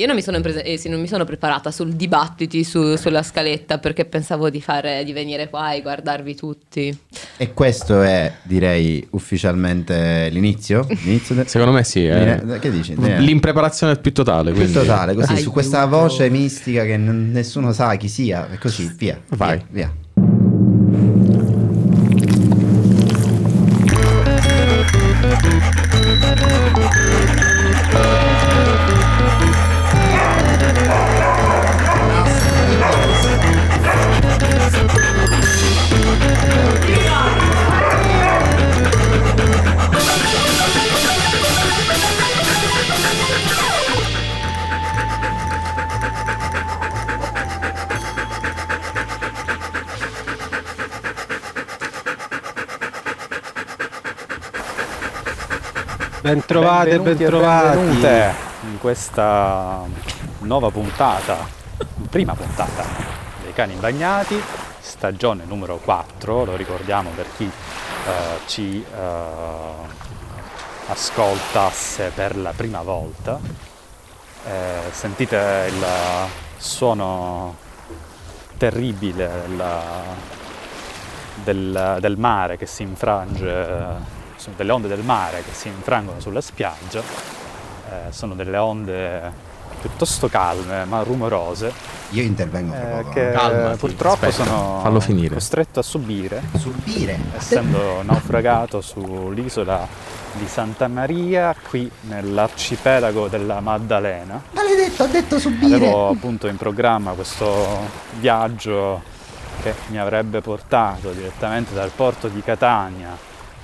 Io 0.00 0.06
non 0.06 0.14
mi 0.16 0.22
sono, 0.22 0.40
prese- 0.40 0.62
eh, 0.62 0.78
sì, 0.78 0.88
non 0.88 0.98
mi 0.98 1.06
sono 1.06 1.26
preparata 1.26 1.70
sul 1.70 1.92
dibattiti 1.92 2.64
su- 2.64 2.96
sulla 2.96 3.22
scaletta 3.22 3.76
perché 3.76 4.06
pensavo 4.06 4.48
di, 4.48 4.62
fare, 4.62 5.04
di 5.04 5.12
venire 5.12 5.50
qua 5.50 5.74
e 5.74 5.82
guardarvi 5.82 6.34
tutti. 6.34 6.98
E 7.36 7.52
questo 7.52 8.00
è, 8.00 8.32
direi, 8.44 9.06
ufficialmente 9.10 10.28
l'inizio? 10.30 10.86
L'inizio 10.88 11.34
de- 11.34 11.44
Secondo 11.46 11.74
me 11.74 11.84
sì. 11.84 12.06
è- 12.06 12.40
Dire- 12.42 12.58
Che 12.58 12.70
dici? 12.70 12.94
L'impreparazione 12.96 13.96
più 13.96 14.12
totale. 14.14 14.52
Più 14.52 14.60
quindi- 14.60 14.72
totale, 14.72 15.12
così, 15.12 15.26
su 15.26 15.32
Aiuto. 15.34 15.50
questa 15.50 15.84
voce 15.84 16.30
mistica 16.30 16.84
che 16.84 16.96
n- 16.96 17.30
nessuno 17.30 17.72
sa 17.72 17.94
chi 17.96 18.08
sia, 18.08 18.48
e 18.50 18.56
così, 18.56 18.90
via. 18.96 19.20
Vai. 19.36 19.56
Via. 19.56 19.66
via. 19.70 19.92
Bentrovate, 56.34 56.90
Benvenuti 56.90 57.24
bentrovati. 57.24 58.06
in 58.70 58.78
questa 58.78 59.82
nuova 60.42 60.70
puntata, 60.70 61.38
prima 62.08 62.34
puntata 62.34 62.84
dei 63.42 63.52
cani 63.52 63.74
bagnati, 63.74 64.40
stagione 64.78 65.42
numero 65.44 65.78
4, 65.78 66.44
lo 66.44 66.54
ricordiamo 66.54 67.10
per 67.16 67.26
chi 67.36 67.46
eh, 67.50 68.10
ci 68.46 68.80
eh, 68.80 68.98
ascoltasse 70.86 72.12
per 72.14 72.36
la 72.36 72.52
prima 72.54 72.82
volta. 72.82 73.40
Eh, 74.46 74.80
sentite 74.92 75.66
il 75.68 75.84
suono 76.58 77.56
terribile 78.56 79.30
del, 79.48 79.64
del- 81.42 81.96
del 81.98 82.16
mare 82.18 82.56
che 82.56 82.66
si 82.66 82.84
infrange, 82.84 84.18
sono 84.40 84.56
delle 84.56 84.72
onde 84.72 84.88
del 84.88 85.02
mare 85.04 85.42
che 85.44 85.52
si 85.52 85.68
infrangono 85.68 86.18
sulla 86.20 86.40
spiaggia, 86.40 87.02
Eh, 87.90 88.12
sono 88.12 88.34
delle 88.34 88.56
onde 88.56 89.48
piuttosto 89.80 90.28
calme 90.28 90.84
ma 90.84 91.02
rumorose 91.02 91.72
Io 92.10 92.22
intervengo 92.22 92.72
fra 92.72 93.00
eh, 93.00 93.08
che 93.08 93.30
Calmati, 93.32 93.78
purtroppo 93.78 94.26
aspetta, 94.26 94.44
sono 94.44 94.80
fallo 94.82 95.00
finire. 95.00 95.34
costretto 95.34 95.80
a 95.80 95.82
subire 95.82 96.40
Subire. 96.56 97.18
essendo 97.36 98.02
naufragato 98.02 98.80
sull'isola 98.80 99.86
di 100.34 100.46
Santa 100.46 100.86
Maria 100.86 101.52
qui 101.68 101.90
nell'arcipelago 102.02 103.26
della 103.28 103.58
Maddalena 103.60 104.40
Maledetto, 104.52 105.02
ho 105.04 105.06
detto 105.08 105.38
subire. 105.40 105.74
Avevo 105.74 106.08
appunto 106.10 106.46
in 106.46 106.56
programma 106.56 107.12
questo 107.12 107.48
viaggio 108.20 109.02
che 109.62 109.74
mi 109.88 109.98
avrebbe 109.98 110.40
portato 110.40 111.10
direttamente 111.10 111.74
dal 111.74 111.90
porto 111.94 112.28
di 112.28 112.40
Catania 112.42 113.16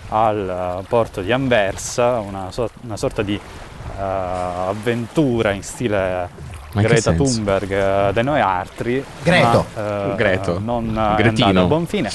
al 0.09 0.81
eh, 0.83 0.87
porto 0.89 1.21
di 1.21 1.33
Anversa, 1.33 2.19
una, 2.21 2.51
so- 2.51 2.71
una 2.83 2.97
sorta 2.97 3.23
di 3.23 3.35
eh, 3.35 4.01
avventura 4.01 5.51
in 5.53 5.63
stile 5.63 6.29
Ma 6.73 6.83
Greta? 6.83 7.13
Thunberg 7.13 7.71
eh, 7.73 8.13
de 8.13 8.23
noi 8.23 8.41
altri, 8.41 9.05
Greto. 9.23 9.67
ma, 9.75 10.13
eh, 10.13 10.15
Greto. 10.17 10.59
non 10.63 11.15
è 11.17 11.23
Gretino. 11.23 11.63
a 11.63 11.65
buon 11.65 11.87
fine, 11.87 12.11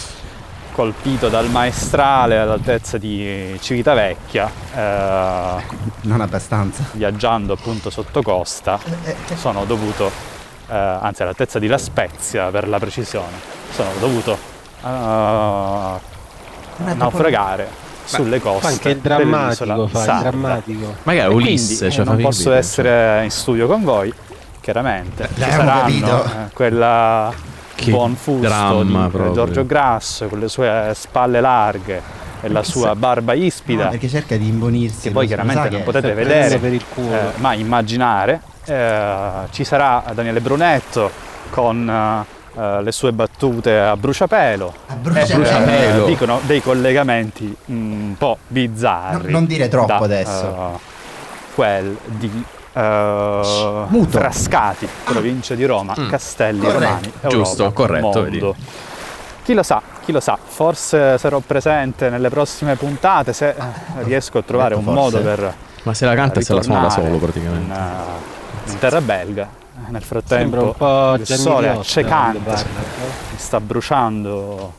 colpito 0.74 1.28
dal 1.30 1.50
maestrale 1.50 2.38
all'altezza 2.40 2.98
di 2.98 3.58
Civitavecchia, 3.60 4.50
eh, 4.76 5.64
Non 6.02 6.22
abbastanza. 6.22 6.84
viaggiando 6.94 7.54
appunto 7.54 7.90
sotto 7.90 8.22
costa, 8.22 8.80
sono 9.36 9.66
dovuto, 9.66 10.12
eh, 10.70 10.76
anzi 10.76 11.24
all'altezza 11.24 11.60
di 11.60 11.68
La 11.68 11.78
Spezia 11.80 12.46
per 12.52 12.68
la 12.70 12.80
precisione, 12.80 13.38
sono 13.72 13.90
dovuto 14.00 14.38
eh, 16.90 16.94
naufragare 16.94 17.68
sulle 18.04 18.42
coste 18.42 18.68
anche 18.68 18.90
il 18.90 18.98
drammatico, 18.98 19.88
fa 19.88 20.16
il 20.16 20.20
drammatico. 20.22 20.96
Magari 21.04 21.32
E 21.32 21.36
Ulisse, 21.36 21.78
quindi, 21.88 21.96
cioè, 21.96 22.06
eh, 22.06 22.10
non 22.10 22.18
posso 22.22 22.44
capire, 22.44 22.58
essere 22.58 23.24
in 23.24 23.32
studio 23.32 23.68
con 23.68 23.84
voi, 23.84 24.14
chiaramente. 24.60 25.30
Ci 25.34 25.40
saranno 25.42 26.24
eh, 26.24 26.30
quella 26.54 27.32
Che 27.76 27.92
buon 27.92 28.16
fusto 28.16 28.48
dramma 28.48 29.06
di 29.06 29.10
proprio. 29.12 29.34
Giorgio 29.34 29.66
Grasso 29.66 30.28
con 30.28 30.40
le 30.40 30.48
sue 30.50 30.92
spalle 30.96 31.40
large 31.42 32.02
e 32.42 32.50
la 32.50 32.64
sua 32.64 32.96
barba 32.96 33.34
ispida. 33.34 33.86
No, 33.86 33.90
perché 33.92 34.10
cerca 34.10 34.36
di 34.36 34.48
imbonirsi. 34.48 35.04
che 35.04 35.12
voi 35.12 35.24
lo- 35.24 35.28
chiaramente 35.36 35.70
non 35.70 35.84
potete 35.84 36.14
vedere, 36.14 36.58
prendendo 36.58 36.60
per 36.60 36.74
il 36.74 36.84
culo. 36.94 37.14
eh, 37.16 37.32
ma 37.38 37.54
immaginare. 37.54 38.42
Eh, 38.66 39.22
ci 39.52 39.64
sarà 39.64 40.04
Daniele 40.14 40.42
Brunetto 40.42 41.10
con 41.50 42.26
eh, 42.58 42.82
le 42.82 42.92
sue 42.92 43.12
battute 43.14 43.78
a 43.78 43.96
bruciapelo. 43.98 44.74
A 44.88 44.94
bruciapelo. 44.96 45.34
Eh, 45.34 45.36
Bruciapelo. 45.38 46.06
dicono 46.06 46.40
dei 46.44 46.62
collegamenti 46.62 47.56
mm, 47.72 48.02
un 48.10 48.16
po' 48.18 48.38
bizzarri. 48.48 49.32
No, 49.32 49.40
non 49.40 49.46
dire 49.46 49.68
troppo 49.68 49.88
da, 49.88 49.98
adesso. 49.98 50.46
eh, 50.76 50.80
quel 51.56 51.98
di 52.06 52.44
Muto. 52.74 54.08
Frascati, 54.18 54.88
provincia 55.04 55.56
di 55.56 55.66
Roma, 55.66 55.94
Castelli 56.10 56.60
Corretto. 56.62 56.80
Romani, 56.80 57.12
Europa, 57.20 57.28
Giusto, 57.30 57.72
corretto, 57.74 58.22
mondo. 58.22 58.56
Chi 59.44 59.54
lo 59.54 59.64
sa, 59.64 59.82
chi 60.06 60.12
lo 60.14 60.20
sa, 60.22 60.38
forse 60.42 61.18
sarò 61.18 61.40
presente 61.40 62.10
nelle 62.10 62.30
prossime 62.30 62.76
puntate 62.76 63.34
se 63.34 63.50
eh, 63.50 63.56
riesco 64.04 64.38
a 64.38 64.42
trovare 64.44 64.76
un 64.76 64.84
forse. 64.84 65.00
modo 65.00 65.20
per 65.22 65.54
Ma 65.84 65.94
se 65.94 66.06
la 66.06 66.16
canta 66.16 66.40
se 66.40 66.54
la 66.54 66.62
suona 66.62 66.82
da 66.84 66.90
solo 66.90 67.18
praticamente. 67.18 67.74
In, 67.74 68.72
in 68.72 68.80
terra 68.80 69.02
belga. 69.02 69.50
Nel 69.88 70.04
frattempo 70.04 70.64
un 70.64 70.74
po' 70.76 71.14
il 71.16 71.26
sole 71.26 71.68
Riotta 71.68 71.80
accecante 71.80 72.40
quando 72.40 72.62
parla. 72.64 72.80
mi 73.32 73.38
sta 73.38 73.60
bruciando 73.62 74.74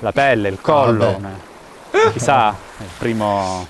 la 0.00 0.12
pelle, 0.12 0.48
il 0.48 0.60
collo. 0.60 1.18
ne- 1.18 1.50
Chissà, 2.12 2.50
è 2.50 2.82
primo, 2.98 3.66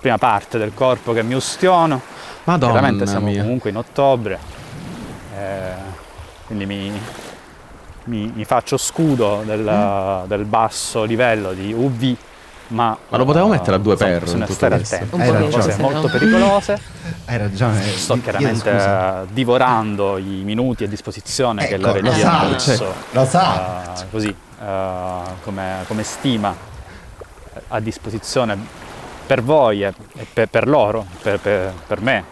prima 0.00 0.16
parte 0.18 0.56
del 0.58 0.72
corpo 0.74 1.12
che 1.12 1.22
mi 1.22 1.34
ustiono. 1.34 2.00
Madonna 2.44 2.72
Chiaramente 2.72 3.06
siamo 3.06 3.26
mia. 3.26 3.42
comunque 3.42 3.68
in 3.70 3.76
ottobre, 3.76 4.38
eh, 5.36 5.72
quindi 6.46 6.64
mi, 6.66 7.00
mi- 8.04 8.32
mi 8.34 8.44
faccio 8.46 8.78
scudo 8.78 9.42
del, 9.44 10.22
del 10.26 10.44
basso 10.46 11.04
livello 11.04 11.52
di 11.52 11.72
UV. 11.74 12.16
Ma, 12.70 12.96
Ma 13.08 13.16
lo 13.16 13.24
potevo 13.24 13.46
eh, 13.46 13.50
mettere 13.50 13.76
a 13.76 13.78
due 13.78 13.92
insomma, 13.92 14.10
per 14.12 14.22
bisogna 14.22 14.44
tutto 14.44 14.54
stare 14.56 14.74
attenti. 14.76 15.16
Ragione. 15.16 15.50
Cose 15.50 15.76
molto 15.80 16.08
pericolose. 16.08 16.80
Hai 17.26 17.36
ragione. 17.38 17.82
Sto 17.82 18.14
Io- 18.14 18.20
chiaramente 18.22 18.70
scusa. 18.72 19.22
eh, 19.22 19.26
divorando 19.32 20.18
i 20.18 20.42
minuti 20.44 20.84
a 20.84 20.88
disposizione 20.88 21.66
che 21.66 21.74
Ecco, 21.74 21.82
la 21.86 21.92
lo 21.92 22.00
regia 22.00 22.40
ha 22.40 22.48
messo, 22.48 22.94
lo 23.10 23.24
sa. 23.24 23.92
eh, 24.00 24.04
così 24.10 24.28
eh, 24.28 25.22
come, 25.42 25.84
come 25.88 26.02
stima 26.04 26.54
eh, 27.54 27.60
a 27.68 27.80
disposizione 27.80 28.56
per 29.26 29.42
voi 29.42 29.82
e, 29.84 29.92
e 30.16 30.26
per, 30.32 30.48
per 30.48 30.68
loro, 30.68 31.04
per, 31.22 31.38
per- 31.40 31.72
per 31.86 32.00
me. 32.00 32.24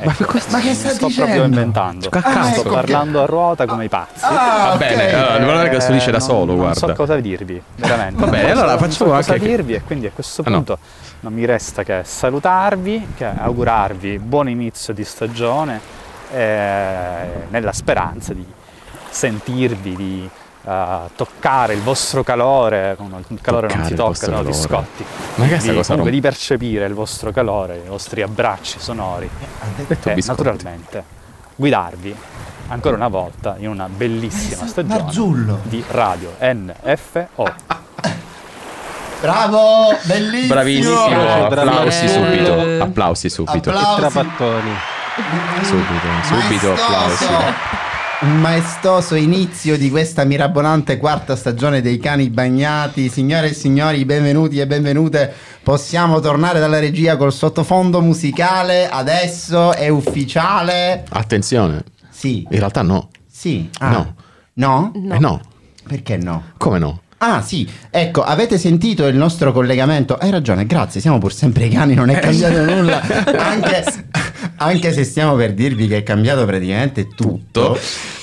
Ma 0.00 0.12
Ecco, 0.12 0.24
questo- 0.26 0.52
Ma 0.56 0.60
che 0.60 0.74
sta 0.74 0.90
sto 0.90 1.06
dicendo? 1.06 1.30
proprio 1.32 1.44
inventando. 1.48 2.08
Che 2.08 2.20
cazzo? 2.20 2.50
sto 2.50 2.60
ecco 2.60 2.70
parlando 2.70 3.22
a 3.22 3.26
ruota 3.26 3.66
come 3.66 3.84
i 3.86 3.88
pazzi. 3.88 4.24
Ah, 4.24 4.68
Va 4.70 4.76
bene, 4.76 5.06
ok. 5.08 5.12
allora, 5.14 5.38
devo 5.38 5.50
vedere 5.52 5.68
che 5.78 5.86
lo 5.86 5.92
dice 5.92 6.10
da 6.12 6.16
Eh, 6.18 6.20
solo, 6.20 6.44
non, 6.44 6.56
guarda. 6.56 6.80
Non 6.86 6.90
so 6.90 6.94
cosa 7.02 7.16
dirvi, 7.20 7.62
veramente. 7.76 8.20
Va 8.24 8.30
bene, 8.30 8.50
allora 8.52 8.72
facciamo 8.78 8.90
so 8.92 9.04
cosa 9.04 9.32
anche 9.32 9.38
che- 9.44 9.46
dirvi 9.56 9.74
e 9.74 9.82
quindi 9.82 10.06
a 10.06 10.10
questo 10.14 10.42
Ah, 10.46 10.50
no. 10.50 10.56
punto 10.56 10.78
non 11.20 11.32
mi 11.32 11.44
resta 11.44 11.82
che 11.82 12.02
salutarvi, 12.04 13.08
che 13.16 13.24
augurarvi 13.24 14.18
buon 14.20 14.48
inizio 14.48 14.92
di 14.94 15.02
stagione 15.04 15.80
eh, 16.30 17.26
nella 17.48 17.72
speranza 17.72 18.32
di 18.34 18.46
sentirvi, 19.10 19.96
di 19.96 20.30
eh, 20.66 20.98
toccare 21.16 21.74
il 21.74 21.80
vostro 21.82 22.22
calore, 22.22 22.96
no, 22.98 23.20
il 23.28 23.40
calore 23.40 23.68
non 23.68 23.76
Toccare 23.76 23.84
si 23.86 23.92
il 23.92 23.98
tocca, 23.98 24.26
no, 24.26 24.36
calore. 24.36 24.52
scotti. 24.52 25.04
Ma 25.36 25.46
che 25.46 25.58
Di- 25.58 25.74
cosa 25.74 25.88
comunque 25.88 26.10
di 26.10 26.20
percepire 26.20 26.86
il 26.86 26.94
vostro 26.94 27.30
calore, 27.32 27.82
i 27.84 27.88
vostri 27.88 28.22
abbracci 28.22 28.78
sonori 28.80 29.28
detto 29.86 30.10
e 30.10 30.14
biscotti. 30.14 30.42
naturalmente 30.42 31.04
guidarvi 31.56 32.14
ancora 32.68 32.96
una 32.96 33.08
volta 33.08 33.56
in 33.58 33.68
una 33.68 33.88
bellissima 33.88 34.66
stagione 34.66 35.02
Marzullo. 35.02 35.60
di 35.62 35.82
radio 35.88 36.34
NFO. 36.40 37.52
Bravo, 39.20 39.96
bellissimo. 40.02 40.46
Bravissimo, 40.54 41.08
Bravo. 41.48 41.70
applausi 41.70 42.08
subito, 42.08 42.82
applausi 42.84 43.28
subito, 43.30 43.70
Applausi. 43.70 44.00
Trapattoni. 44.00 44.70
subito, 45.62 46.06
subito 46.22 46.68
Maestoso. 46.68 46.84
applausi. 46.84 47.26
Un 48.20 48.40
maestoso 48.40 49.14
inizio 49.14 49.78
di 49.78 49.90
questa 49.90 50.24
mirabolante 50.24 50.96
quarta 50.96 51.36
stagione 51.36 51.80
dei 51.80 51.98
cani 51.98 52.30
bagnati. 52.30 53.08
Signore 53.08 53.50
e 53.50 53.54
signori, 53.54 54.04
benvenuti 54.04 54.58
e 54.58 54.66
benvenute. 54.66 55.32
Possiamo 55.62 56.18
tornare 56.18 56.58
dalla 56.58 56.80
regia 56.80 57.16
col 57.16 57.32
sottofondo 57.32 58.00
musicale. 58.00 58.88
Adesso 58.88 59.72
è 59.74 59.88
ufficiale. 59.88 61.04
Attenzione, 61.10 61.84
Sì, 62.10 62.44
in 62.50 62.58
realtà 62.58 62.82
no. 62.82 63.08
sì. 63.30 63.68
Ah, 63.78 63.90
No. 63.90 64.14
No? 64.54 64.90
No. 64.96 65.14
Eh 65.14 65.18
no, 65.20 65.40
Perché 65.86 66.16
no? 66.16 66.42
come 66.56 66.80
no? 66.80 67.02
Ah 67.18 67.42
sì, 67.42 67.68
ecco, 67.90 68.22
avete 68.22 68.58
sentito 68.58 69.06
il 69.06 69.16
nostro 69.16 69.52
collegamento? 69.52 70.16
Hai 70.16 70.30
ragione, 70.30 70.66
grazie, 70.66 71.00
siamo 71.00 71.18
pur 71.18 71.32
sempre 71.32 71.66
i 71.66 71.68
cani, 71.68 71.94
non 71.94 72.10
è 72.10 72.18
cambiato 72.18 72.64
nulla, 72.64 73.00
anche, 73.38 73.84
anche 74.58 74.92
se 74.92 75.04
stiamo 75.04 75.34
per 75.34 75.54
dirvi 75.54 75.86
che 75.88 75.98
è 75.98 76.02
cambiato 76.02 76.44
praticamente 76.44 77.08
tutto. 77.08 77.78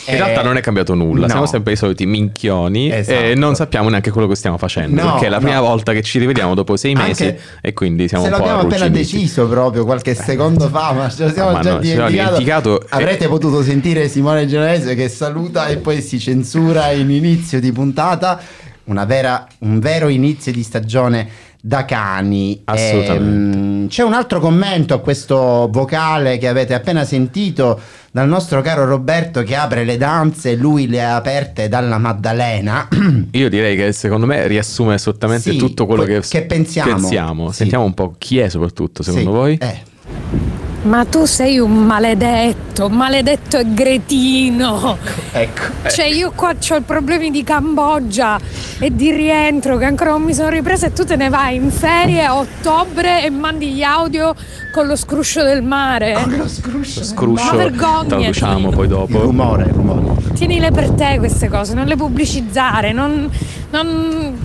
In 0.07 0.13
Eh, 0.13 0.17
realtà 0.17 0.43
non 0.43 0.55
è 0.55 0.61
cambiato 0.61 0.93
nulla, 0.93 1.21
no. 1.23 1.27
siamo 1.29 1.45
sempre 1.47 1.73
i 1.73 1.75
soliti 1.75 2.05
minchioni 2.05 2.91
Esatto. 2.91 3.19
e 3.19 3.33
non 3.33 3.55
sappiamo 3.55 3.89
neanche 3.89 4.11
quello 4.11 4.27
che 4.27 4.35
stiamo 4.35 4.57
facendo, 4.59 5.01
No, 5.01 5.11
perché 5.13 5.25
è 5.25 5.29
la 5.29 5.37
no. 5.37 5.41
prima 5.45 5.59
volta 5.61 5.93
che 5.93 6.03
ci 6.03 6.19
rivediamo 6.19 6.53
dopo 6.53 6.77
sei 6.77 6.93
Anche 6.93 7.07
mesi 7.07 7.35
e 7.59 7.73
quindi 7.73 8.07
siamo 8.07 8.23
Se 8.25 8.29
un 8.29 8.35
po' 8.37 8.41
l'abbiamo 8.45 8.67
appena 8.67 8.87
deciso 8.89 9.47
proprio 9.47 9.83
qualche 9.83 10.13
secondo 10.13 10.69
fa, 10.69 10.91
ma 10.91 11.09
ce 11.09 11.23
lo 11.25 11.31
siamo 11.31 11.51
Ma 11.53 11.59
già 11.61 11.71
no, 11.73 11.79
dimenticato. 11.79 12.11
dimenticato 12.11 12.81
e- 12.81 12.85
Avrete 12.89 13.27
potuto 13.27 13.63
sentire 13.63 14.07
Simone 14.07 14.45
Genovese 14.45 14.93
che 14.93 15.09
saluta 15.09 15.67
e 15.67 15.77
poi 15.77 16.01
si 16.03 16.19
censura 16.19 16.91
in 16.91 17.09
inizio 17.09 17.59
di 17.59 17.71
puntata. 17.71 18.39
Una 18.83 19.05
vera, 19.05 19.47
un 19.59 19.79
vero 19.79 20.07
inizio 20.09 20.51
di 20.51 20.61
stagione 20.61 21.27
da 21.65 21.83
cani. 21.83 22.61
Assolutamente. 22.65 23.57
Ehm, 23.57 23.87
c'è 23.87 24.03
un 24.03 24.13
altro 24.13 24.39
commento 24.39 24.93
a 24.93 24.99
questo 24.99 25.67
vocale 25.71 26.37
che 26.37 26.47
avete 26.47 26.75
appena 26.75 27.03
sentito 27.03 27.79
dal 28.11 28.27
nostro 28.27 28.61
caro 28.61 28.85
Roberto 28.85 29.41
che 29.41 29.55
apre 29.55 29.83
le 29.83 29.97
danze, 29.97 30.55
lui 30.55 30.87
le 30.87 31.03
ha 31.03 31.15
aperte 31.15 31.67
dalla 31.67 31.97
Maddalena. 31.97 32.87
Io 33.31 33.49
direi 33.49 33.75
che 33.75 33.91
secondo 33.93 34.27
me 34.27 34.45
riassume 34.45 34.93
assolutamente 34.93 35.51
Sì, 35.51 35.57
tutto 35.57 35.87
quello 35.87 36.03
que- 36.03 36.19
che, 36.19 36.27
che 36.27 36.41
pensiamo. 36.43 36.93
pensiamo. 36.93 37.49
Sì. 37.49 37.55
Sentiamo 37.57 37.83
un 37.83 37.95
po' 37.95 38.13
chi 38.17 38.37
è 38.37 38.47
soprattutto, 38.47 39.01
secondo 39.01 39.31
Sì, 39.31 39.35
voi? 39.35 39.57
Eh. 39.59 39.93
Ma 40.85 41.03
tu 41.03 41.25
sei 41.25 41.57
un 41.57 41.83
maledetto, 41.83 42.89
maledetto 42.89 43.57
e 43.57 43.73
gretino. 43.73 44.95
Ecco. 45.31 45.89
Cioè 45.89 46.05
io 46.05 46.31
qua 46.35 46.53
ho 46.53 46.81
problemi 46.81 47.31
di 47.31 47.43
Cambogia 47.43 48.39
e 48.77 48.93
di 48.95 49.09
rientro 49.11 49.77
che 49.77 49.85
ancora 49.85 50.11
non 50.11 50.21
mi 50.21 50.35
sono 50.35 50.49
ripresa 50.49 50.85
e 50.85 50.93
tu 50.93 51.03
te 51.03 51.15
ne 51.15 51.29
vai 51.29 51.55
in 51.55 51.71
ferie 51.71 52.23
a 52.23 52.35
ottobre 52.35 53.23
e 53.25 53.31
mandi 53.31 53.71
gli 53.71 53.81
audio 53.81 54.35
con 54.71 54.85
lo 54.85 54.95
scruscio 54.95 55.41
del 55.41 55.63
mare. 55.63 56.23
Lo 56.27 56.47
scruscio. 56.47 57.03
Scruscio, 57.03 57.45
Ma 57.45 57.51
vergognati. 57.53 58.07
traduciamo 58.07 58.69
poi 58.69 58.83
Il 58.83 58.89
dopo. 58.89 59.21
rumore, 59.21 59.63
il 59.63 59.73
rumore. 59.73 60.33
Tienile 60.33 60.69
per 60.69 60.91
te 60.91 61.15
queste 61.17 61.47
cose, 61.49 61.73
non 61.73 61.87
le 61.87 61.95
pubblicizzare, 61.95 62.91
non... 62.91 63.27
non... 63.71 64.37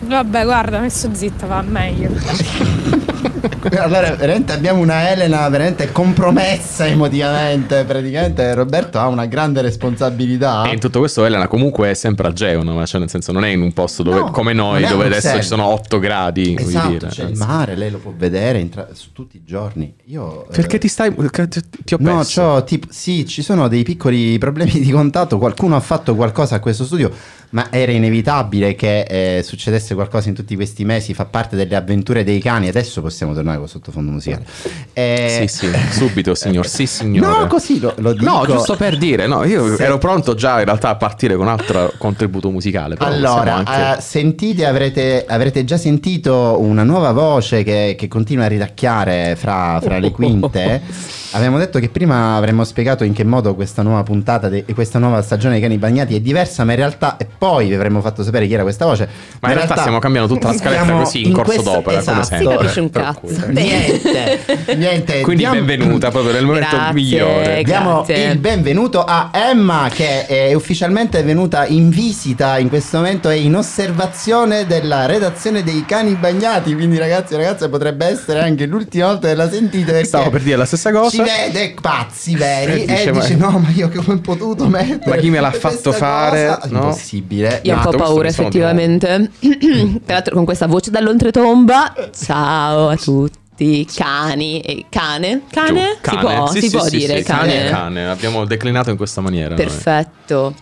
Vabbè, 0.00 0.44
guarda, 0.44 0.80
messo 0.80 1.10
zitta 1.12 1.46
va 1.46 1.62
meglio. 1.62 2.10
Allora, 3.78 4.14
veramente 4.14 4.52
abbiamo 4.52 4.80
una 4.80 5.10
Elena 5.10 5.48
veramente 5.48 5.90
compromessa 5.90 6.86
emotivamente. 6.86 7.84
Praticamente 7.84 8.54
Roberto 8.54 8.98
ha 8.98 9.06
una 9.08 9.26
grande 9.26 9.62
responsabilità. 9.62 10.64
E 10.64 10.72
in 10.74 10.80
tutto 10.80 10.98
questo 11.00 11.24
Elena 11.24 11.48
comunque 11.48 11.90
è 11.90 11.94
sempre 11.94 12.28
a 12.28 12.32
Geono, 12.32 12.84
cioè 12.86 13.00
nel 13.00 13.08
senso 13.10 13.32
non 13.32 13.44
è 13.44 13.48
in 13.48 13.62
un 13.62 13.72
posto 13.72 14.02
dove, 14.02 14.18
No, 14.20 14.30
come 14.30 14.52
noi, 14.52 14.80
dove 14.82 15.06
adesso 15.06 15.28
Bruxelles. 15.30 15.42
ci 15.42 15.48
sono 15.48 15.64
8 15.66 15.98
gradi. 15.98 16.56
Esatto, 16.58 16.88
dire. 16.88 17.06
c'è 17.08 17.22
il 17.22 17.28
Anzi. 17.28 17.44
mare, 17.46 17.74
lei 17.76 17.90
lo 17.90 17.98
può 17.98 18.12
vedere 18.16 18.68
tra- 18.68 18.88
su 18.92 19.12
tutti 19.12 19.36
i 19.36 19.42
giorni. 19.44 19.94
Io 20.06 20.44
eh, 20.48 20.52
Perché 20.52 20.78
ti 20.78 20.88
stai... 20.88 21.14
ti- 21.14 21.60
Ti 21.84 21.94
ho 21.94 21.98
No, 22.00 22.16
perso. 22.16 22.40
c'ho 22.42 22.64
tipo, 22.64 22.86
sì, 22.90 23.26
ci 23.26 23.42
sono 23.42 23.68
dei 23.68 23.82
piccoli 23.82 24.38
problemi 24.38 24.72
di 24.80 24.90
contatto. 24.90 25.38
Qualcuno 25.38 25.76
ha 25.76 25.80
fatto 25.80 26.14
qualcosa 26.14 26.56
a 26.56 26.60
questo 26.60 26.84
studio, 26.84 27.10
ma 27.54 27.68
era 27.70 27.92
inevitabile 27.92 28.74
che 28.74 29.02
eh, 29.02 29.42
succedesse 29.44 29.94
qualcosa 29.94 30.28
in 30.28 30.34
tutti 30.34 30.56
questi 30.56 30.84
mesi. 30.84 31.14
Fa 31.14 31.24
parte 31.24 31.54
delle 31.54 31.76
avventure 31.76 32.24
dei 32.24 32.40
cani. 32.40 32.66
Adesso 32.66 33.00
possiamo 33.00 33.32
tornare 33.32 33.58
con 33.58 33.68
sottofondo 33.68 34.10
musicale. 34.10 34.44
Eh, 34.92 35.46
Sì, 35.46 35.66
sì, 35.66 35.70
subito 35.92 36.34
signor, 36.34 36.66
sì 36.66 36.86
signore. 36.86 37.38
No, 37.42 37.46
così 37.46 37.78
lo, 37.78 37.94
lo 37.98 38.12
dico. 38.12 38.24
No, 38.24 38.44
giusto 38.44 38.74
per 38.74 38.98
dire, 38.98 39.28
no, 39.28 39.44
io 39.44 39.76
Se- 39.76 39.84
ero 39.84 39.98
pronto 39.98 40.34
già 40.34 40.58
in 40.58 40.64
realtà 40.64 40.88
a 40.88 40.96
partire 40.96 41.36
con 41.36 41.46
altro 41.46 41.92
contributo 41.96 42.50
musicale. 42.50 42.96
Allora, 42.98 43.64
anche- 43.64 43.98
eh, 43.98 44.00
sentite, 44.00 44.66
avrete, 44.66 45.24
avrete 45.26 45.64
già 45.64 45.76
sentito 45.76 46.56
una 46.60 46.82
nuova 46.82 47.12
voce 47.12 47.62
che, 47.62 47.94
che 47.96 48.08
continua 48.08 48.46
a 48.46 48.48
ridacchiare 48.48 49.36
fra, 49.36 49.78
fra 49.80 49.98
le 49.98 50.10
quinte. 50.10 50.82
Abbiamo 51.34 51.58
detto 51.58 51.80
che 51.80 51.88
prima 51.88 52.36
avremmo 52.36 52.62
spiegato 52.62 53.02
in 53.02 53.12
che 53.12 53.24
modo 53.24 53.56
questa 53.56 53.82
nuova 53.82 54.04
puntata 54.04 54.48
e 54.48 54.72
questa 54.72 55.00
nuova 55.00 55.20
stagione 55.20 55.54
dei 55.54 55.62
cani 55.62 55.78
bagnati 55.78 56.14
è 56.14 56.20
diversa, 56.20 56.62
ma 56.62 56.70
in 56.72 56.78
realtà, 56.78 57.16
e 57.16 57.26
poi 57.44 57.68
vi 57.68 57.74
avremmo 57.74 58.00
fatto 58.00 58.22
sapere 58.22 58.46
chi 58.46 58.54
era 58.54 58.62
questa 58.62 58.86
voce. 58.86 59.06
Ma 59.40 59.48
in 59.50 59.54
realtà 59.56 59.76
stiamo 59.76 59.98
cambiando 59.98 60.32
tutta 60.32 60.48
la 60.48 60.54
scaletta 60.56 60.92
così, 60.92 61.26
in 61.26 61.32
corso 61.34 61.52
questo- 61.52 61.70
d'opera, 61.72 62.02
come 62.02 62.20
esatto. 62.20 62.22
sempre. 62.24 62.48
Si 62.50 62.56
capisce 62.56 62.80
un 62.80 62.90
cazzo. 62.90 63.46
Niente, 63.48 64.74
niente. 64.76 65.20
Quindi 65.20 65.42
diamo- 65.42 65.60
benvenuta 65.62 66.10
proprio 66.10 66.32
nel 66.32 66.44
momento 66.46 66.74
Grazie. 66.76 66.92
migliore. 66.94 67.62
Diamo 67.64 68.02
Grazie. 68.02 68.30
il 68.30 68.38
benvenuto 68.38 69.04
a 69.04 69.30
Emma 69.32 69.90
che 69.92 70.26
è 70.26 70.54
ufficialmente 70.54 71.22
venuta 71.22 71.66
in 71.66 71.90
visita 71.90 72.56
in 72.58 72.68
questo 72.70 72.96
momento 72.96 73.28
e 73.28 73.40
in 73.40 73.54
osservazione 73.56 74.66
della 74.66 75.04
redazione 75.06 75.62
dei 75.62 75.84
cani 75.86 76.14
bagnati. 76.14 76.74
Quindi 76.74 76.96
ragazzi 76.98 77.34
e 77.34 77.36
ragazze 77.36 77.68
potrebbe 77.68 78.06
essere 78.06 78.40
anche 78.40 78.64
l'ultima 78.66 79.06
volta 79.08 79.28
che 79.28 79.34
la 79.34 79.50
sentite 79.50 80.02
Stavo 80.04 80.30
per 80.30 80.40
dire 80.40 80.56
la 80.56 80.64
stessa 80.64 80.90
cosa. 80.92 81.10
Ci 81.10 81.22
vede 81.22 81.74
pazzi 81.80 82.34
veri 82.36 82.72
E 82.72 82.82
e 82.82 82.86
dice, 82.86 83.10
dice, 83.12 83.36
ma- 83.36 83.50
no 83.50 83.58
ma 83.58 83.68
io 83.74 83.90
come 83.90 84.14
ho 84.14 84.20
potuto 84.20 84.66
mettere 84.66 85.10
Ma 85.10 85.16
chi 85.16 85.28
me 85.30 85.40
l'ha 85.40 85.50
questa 85.50 85.70
fatto 85.70 85.92
fare? 85.92 86.46
cosa?" 86.46 86.68
No? 86.70 86.78
Impossibile. 86.84 87.33
Io 87.62 87.74
ho 87.74 87.76
un 87.76 87.82
po' 87.82 87.90
paura 87.90 88.28
effettivamente. 88.28 89.30
Tra 90.04 90.14
l'altro 90.14 90.34
con 90.34 90.44
questa 90.44 90.66
voce 90.66 90.90
dall'oltretomba. 90.90 91.94
Ciao 92.14 92.88
a 92.88 92.96
tutti. 92.96 93.86
Cani 93.94 94.60
e 94.60 94.86
cane? 94.88 95.42
Cane? 95.50 95.98
Giù, 96.02 96.10
si 96.10 96.16
può, 96.18 96.46
Sì, 96.48 96.60
si 96.60 96.68
sì, 96.68 96.76
può 96.76 96.84
sì, 96.86 96.96
dire 96.98 97.22
cane. 97.22 97.68
cane. 97.70 98.08
Abbiamo 98.08 98.44
declinato 98.44 98.90
in 98.90 98.96
questa 98.96 99.20
maniera. 99.20 99.54
noi. 99.54 100.54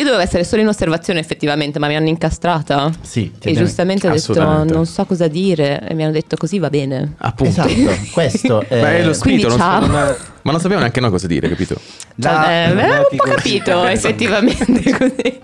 Io 0.00 0.06
dovevo 0.06 0.22
essere 0.22 0.44
solo 0.44 0.62
in 0.62 0.68
osservazione 0.68 1.20
effettivamente, 1.20 1.78
ma 1.78 1.86
mi 1.86 1.94
hanno 1.94 2.08
incastrata. 2.08 2.90
Sì, 3.02 3.30
E 3.38 3.52
giustamente 3.52 4.08
ho 4.08 4.12
detto 4.12 4.64
non 4.64 4.86
so 4.86 5.04
cosa 5.04 5.28
dire 5.28 5.86
e 5.86 5.92
mi 5.92 6.04
hanno 6.04 6.12
detto 6.12 6.36
così 6.38 6.58
va 6.58 6.70
bene. 6.70 7.16
Appunto. 7.18 7.62
Esatto, 7.66 7.98
questo 8.12 8.64
è 8.68 8.80
Ma 8.80 8.92
è 8.94 9.04
lo 9.04 9.12
spirito, 9.12 9.48
Quindi 9.48 9.58
non- 9.58 9.58
ciao. 9.58 9.86
non 9.86 9.96
è- 9.96 10.16
ma 10.42 10.52
non 10.52 10.60
sappiamo 10.60 10.80
neanche 10.80 11.00
noi 11.00 11.10
cosa 11.10 11.26
dire, 11.26 11.50
capito? 11.50 11.78
la- 12.14 12.64
Eh, 12.70 12.72
beh, 12.72 12.90
ho 12.96 13.06
un 13.10 13.16
po' 13.18 13.24
capito 13.24 13.84
effettivamente 13.88 14.90
così. 14.96 15.38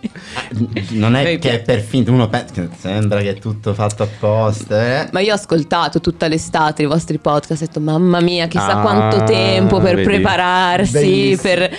non 0.92 1.14
è 1.16 1.24
che 1.24 1.38
piace. 1.38 1.58
per 1.60 1.80
finta 1.82 2.10
uno 2.12 2.28
pensa 2.30 2.54
che 2.54 2.68
sembra 2.78 3.20
che 3.20 3.30
è 3.30 3.38
tutto 3.38 3.74
fatto 3.74 4.04
apposta 4.04 5.02
eh. 5.02 5.08
Ma 5.12 5.20
io 5.20 5.32
ho 5.32 5.34
ascoltato 5.36 6.00
tutta 6.00 6.28
l'estate 6.28 6.82
i 6.82 6.86
vostri 6.86 7.18
podcast 7.18 7.60
e 7.60 7.64
ho 7.64 7.66
detto 7.66 7.80
mamma 7.80 8.20
mia 8.20 8.46
chissà 8.46 8.78
Ah, 8.78 8.80
quanto 8.80 9.22
tempo 9.24 9.80
per 9.80 9.96
vedi. 9.96 10.06
prepararsi, 10.08 11.38
per... 11.42 11.70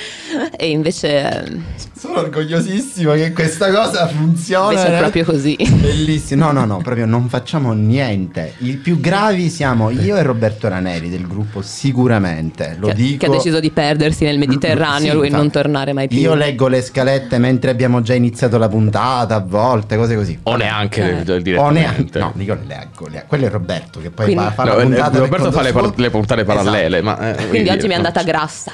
e 0.56 0.70
invece, 0.70 1.60
Sono 1.98 2.20
orgogliosissimo 2.20 3.14
che 3.14 3.34
questa 3.34 3.72
cosa 3.72 4.08
funziona. 4.08 4.72
invece 4.72 4.88
è 4.88 4.96
eh. 4.96 5.00
proprio 5.00 5.26
così. 5.26 5.58
Bellissimo. 5.58 6.46
No, 6.46 6.52
no, 6.52 6.66
no, 6.66 6.78
proprio 6.78 7.08
non 7.08 7.28
facciamo 7.28 7.74
niente. 7.74 8.54
I 8.60 8.76
più 8.76 9.00
gravi 9.00 9.50
siamo 9.50 9.90
io 9.90 10.16
e 10.16 10.22
Roberto 10.22 10.68
Raneri 10.68 11.10
del 11.10 11.26
gruppo 11.26 11.64
sicuramente. 11.64 12.76
Lo 12.78 12.88
che, 12.90 12.94
dico. 12.94 13.18
che 13.18 13.26
ha 13.26 13.36
deciso 13.36 13.60
di 13.60 13.72
perdersi 13.72 14.26
nel 14.26 14.38
Mediterraneo 14.38 15.10
Sì, 15.12 15.18
lui 15.18 15.28
e 15.28 15.30
non 15.32 15.50
tornare 15.50 15.94
mai 15.94 16.08
più. 16.08 16.20
Io 16.20 16.36
leggo 16.36 16.68
le 16.68 16.84
scalette 16.84 17.40
mentre 17.40 17.72
abbiamo 17.72 18.02
già 18.02 18.14
iniziato 18.14 18.60
la 18.60 18.70
puntata, 18.70 19.34
a 19.36 19.40
volte, 19.40 19.98
cose 19.98 20.16
così. 20.16 20.38
O 20.44 20.56
neanche 20.56 21.24
Eh. 21.26 21.52
eh. 21.52 21.58
O 21.58 21.70
neanche. 21.72 22.20
No, 22.20 22.32
dico 22.36 22.54
le 22.54 22.64
leggo. 22.68 23.08
le- 23.08 23.24
Quello 23.28 23.48
è 23.48 23.50
Roberto 23.50 24.00
che 24.00 24.12
poi 24.12 24.26
Quindi- 24.26 24.44
fa, 24.44 24.52
fa 24.52 24.64
No, 24.66 24.76
la 24.76 24.82
eh, 24.82 24.84
puntata 24.84 25.18
Roberto 25.18 25.52
fa 25.52 25.62
le, 25.64 25.72
par- 25.72 25.94
le 25.96 26.10
puntate 26.12 26.44
parallele. 26.44 27.00
Esatto. 27.00 27.22
Ma, 27.22 27.30
eh, 27.32 27.36
Quindi 27.48 27.58
voglio 27.58 27.72
oggi 27.72 27.88
mi 27.88 27.94
è 27.94 27.96
dire, 27.96 27.96
andata 27.96 28.20
no. 28.20 28.26
grassa. 28.28 28.72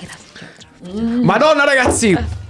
Madonna, 1.22 1.64
ragazzi! 1.64 2.42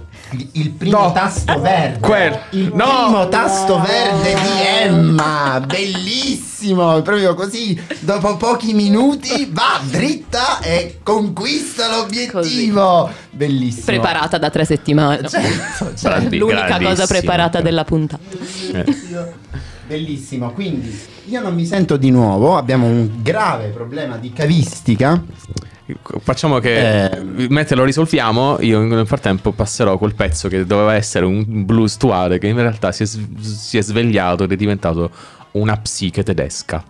Il- 0.52 0.70
primo 0.70 0.98
No. 1.00 1.12
tasto 1.12 1.60
verde. 1.60 1.98
Quel- 2.00 2.38
Il 2.50 2.70
no. 2.74 2.84
primo 2.84 3.28
tasto 3.28 3.80
verde 3.80 4.34
di 4.34 4.82
Emma. 4.82 5.60
Bellissimo. 5.64 7.00
Proprio 7.02 7.34
così. 7.34 7.80
Dopo 8.00 8.36
pochi 8.36 8.72
minuti 8.74 9.48
va 9.52 9.80
dritta 9.88 10.60
e 10.60 11.00
conquista 11.02 11.94
l'obiettivo. 11.96 13.10
Bellissimo. 13.30 13.84
Preparata 13.86 14.38
da 14.38 14.50
tre 14.50 14.64
settimane. 14.64 15.28
Certo, 15.28 15.92
certo. 15.94 16.08
Grandi- 16.08 16.38
L'unica 16.38 16.78
cosa 16.80 17.06
preparata 17.06 17.60
della 17.60 17.84
puntata. 17.84 18.22
Eh. 18.72 18.84
Bellissimo, 19.86 20.50
quindi 20.52 20.98
io 21.26 21.42
non 21.42 21.54
mi 21.54 21.66
sento 21.66 21.98
di 21.98 22.10
nuovo, 22.10 22.56
abbiamo 22.56 22.86
un 22.86 23.20
grave 23.22 23.66
problema 23.68 24.16
di 24.16 24.32
cavistica. 24.32 25.22
Facciamo 26.20 26.60
che 26.60 27.04
Eh. 27.04 27.48
mentre 27.50 27.76
lo 27.76 27.84
risolviamo, 27.84 28.56
io 28.60 28.80
nel 28.80 29.06
frattempo 29.06 29.52
passerò 29.52 29.98
quel 29.98 30.14
pezzo 30.14 30.48
che 30.48 30.64
doveva 30.64 30.94
essere 30.94 31.26
un 31.26 31.64
blues 31.64 31.96
tuale 31.98 32.38
che 32.38 32.46
in 32.46 32.56
realtà 32.56 32.90
si 32.90 33.02
è, 33.02 33.06
si 33.06 33.76
è 33.76 33.82
svegliato 33.82 34.44
ed 34.44 34.52
è 34.52 34.56
diventato 34.56 35.10
una 35.52 35.76
psiche 35.76 36.22
tedesca. 36.22 36.82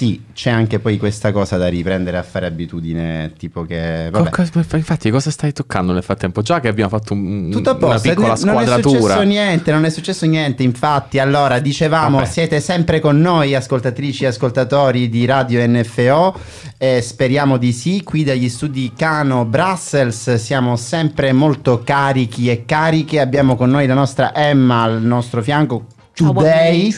Sì, 0.00 0.22
c'è 0.32 0.48
anche 0.48 0.78
poi 0.78 0.96
questa 0.96 1.30
cosa 1.30 1.58
da 1.58 1.68
riprendere 1.68 2.16
a 2.16 2.22
fare 2.22 2.46
abitudine, 2.46 3.34
tipo 3.36 3.64
che... 3.66 4.08
Co- 4.10 4.22
Vabbè. 4.22 4.30
co- 4.30 4.76
infatti, 4.78 5.10
cosa 5.10 5.30
stai 5.30 5.52
toccando 5.52 5.92
nel 5.92 6.02
frattempo? 6.02 6.40
Già 6.40 6.58
che 6.58 6.68
abbiamo 6.68 6.88
fatto 6.88 7.12
un- 7.12 7.50
Tutto 7.50 7.68
a 7.68 7.72
una 7.74 7.86
posto, 7.86 8.08
piccola 8.08 8.28
non 8.28 8.34
è 8.34 8.36
squadratura. 8.64 8.98
successo 8.98 9.22
niente, 9.24 9.72
non 9.72 9.84
è 9.84 9.90
successo 9.90 10.24
niente. 10.24 10.62
Infatti, 10.62 11.18
allora 11.18 11.58
dicevamo, 11.58 12.16
Vabbè. 12.16 12.28
siete 12.30 12.60
sempre 12.60 12.98
con 12.98 13.20
noi, 13.20 13.54
ascoltatrici 13.54 14.24
e 14.24 14.28
ascoltatori 14.28 15.10
di 15.10 15.26
Radio 15.26 15.60
NFO. 15.68 16.34
eh, 16.78 17.02
speriamo 17.02 17.58
di 17.58 17.72
sì. 17.72 18.02
Qui 18.02 18.24
dagli 18.24 18.48
studi 18.48 18.92
Cano 18.96 19.44
Brussels 19.44 20.36
siamo 20.36 20.76
sempre 20.76 21.32
molto 21.34 21.82
carichi 21.84 22.48
e 22.48 22.64
cariche. 22.64 23.20
Abbiamo 23.20 23.54
con 23.54 23.68
noi 23.68 23.86
la 23.86 23.92
nostra 23.92 24.34
Emma 24.34 24.80
al 24.84 25.02
nostro 25.02 25.42
fianco. 25.42 25.84
Today. 26.14 26.94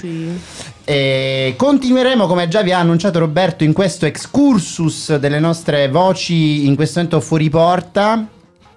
E 0.85 1.55
continueremo, 1.57 2.27
come 2.27 2.49
già 2.49 2.62
vi 2.62 2.73
ha 2.73 2.79
annunciato 2.79 3.19
Roberto, 3.19 3.65
in 3.65 3.73
questo 3.73 4.07
excursus 4.07 5.17
delle 5.17 5.39
nostre 5.39 5.89
voci 5.89 6.67
in 6.67 6.75
questo 6.75 6.99
momento 7.01 7.21
fuori 7.25 7.49
porta. 7.49 8.27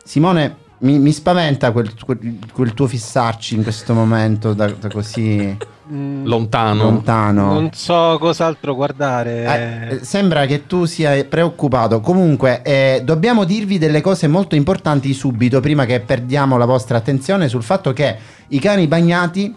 Simone, 0.03 0.55
mi, 0.79 0.99
mi 0.99 1.11
spaventa 1.11 1.71
quel, 1.71 1.91
quel- 2.03 2.37
quel 2.51 2.73
tuo 2.73 2.87
fissarci 2.87 3.55
in 3.55 3.63
questo 3.63 3.93
momento 3.93 4.53
da, 4.53 4.67
da 4.69 4.89
così 4.89 5.73
Mm, 5.91 6.25
Lontano. 6.25 6.83
lontano. 6.83 7.53
Non 7.53 7.69
so 7.73 8.17
cos'altro 8.19 8.73
guardare. 8.73 9.89
Eh, 9.99 10.03
sembra 10.03 10.47
che 10.47 10.65
tu 10.65 10.85
sia 10.85 11.23
preoccupato. 11.25 11.99
Comunque, 11.99 12.63
eh, 12.63 13.01
dobbiamo 13.03 13.43
dirvi 13.43 13.77
delle 13.77 14.01
cose 14.01 14.27
molto 14.27 14.55
importanti 14.55 15.13
subito, 15.13 15.59
prima 15.59 15.85
che 15.85 15.99
perdiamo 15.99 16.57
la 16.57 16.65
vostra 16.65 16.97
attenzione 16.97 17.47
sul 17.49 17.61
fatto 17.61 17.93
che 17.93 18.17
i 18.47 18.59
cani 18.59 18.87
bagnati 18.87 19.53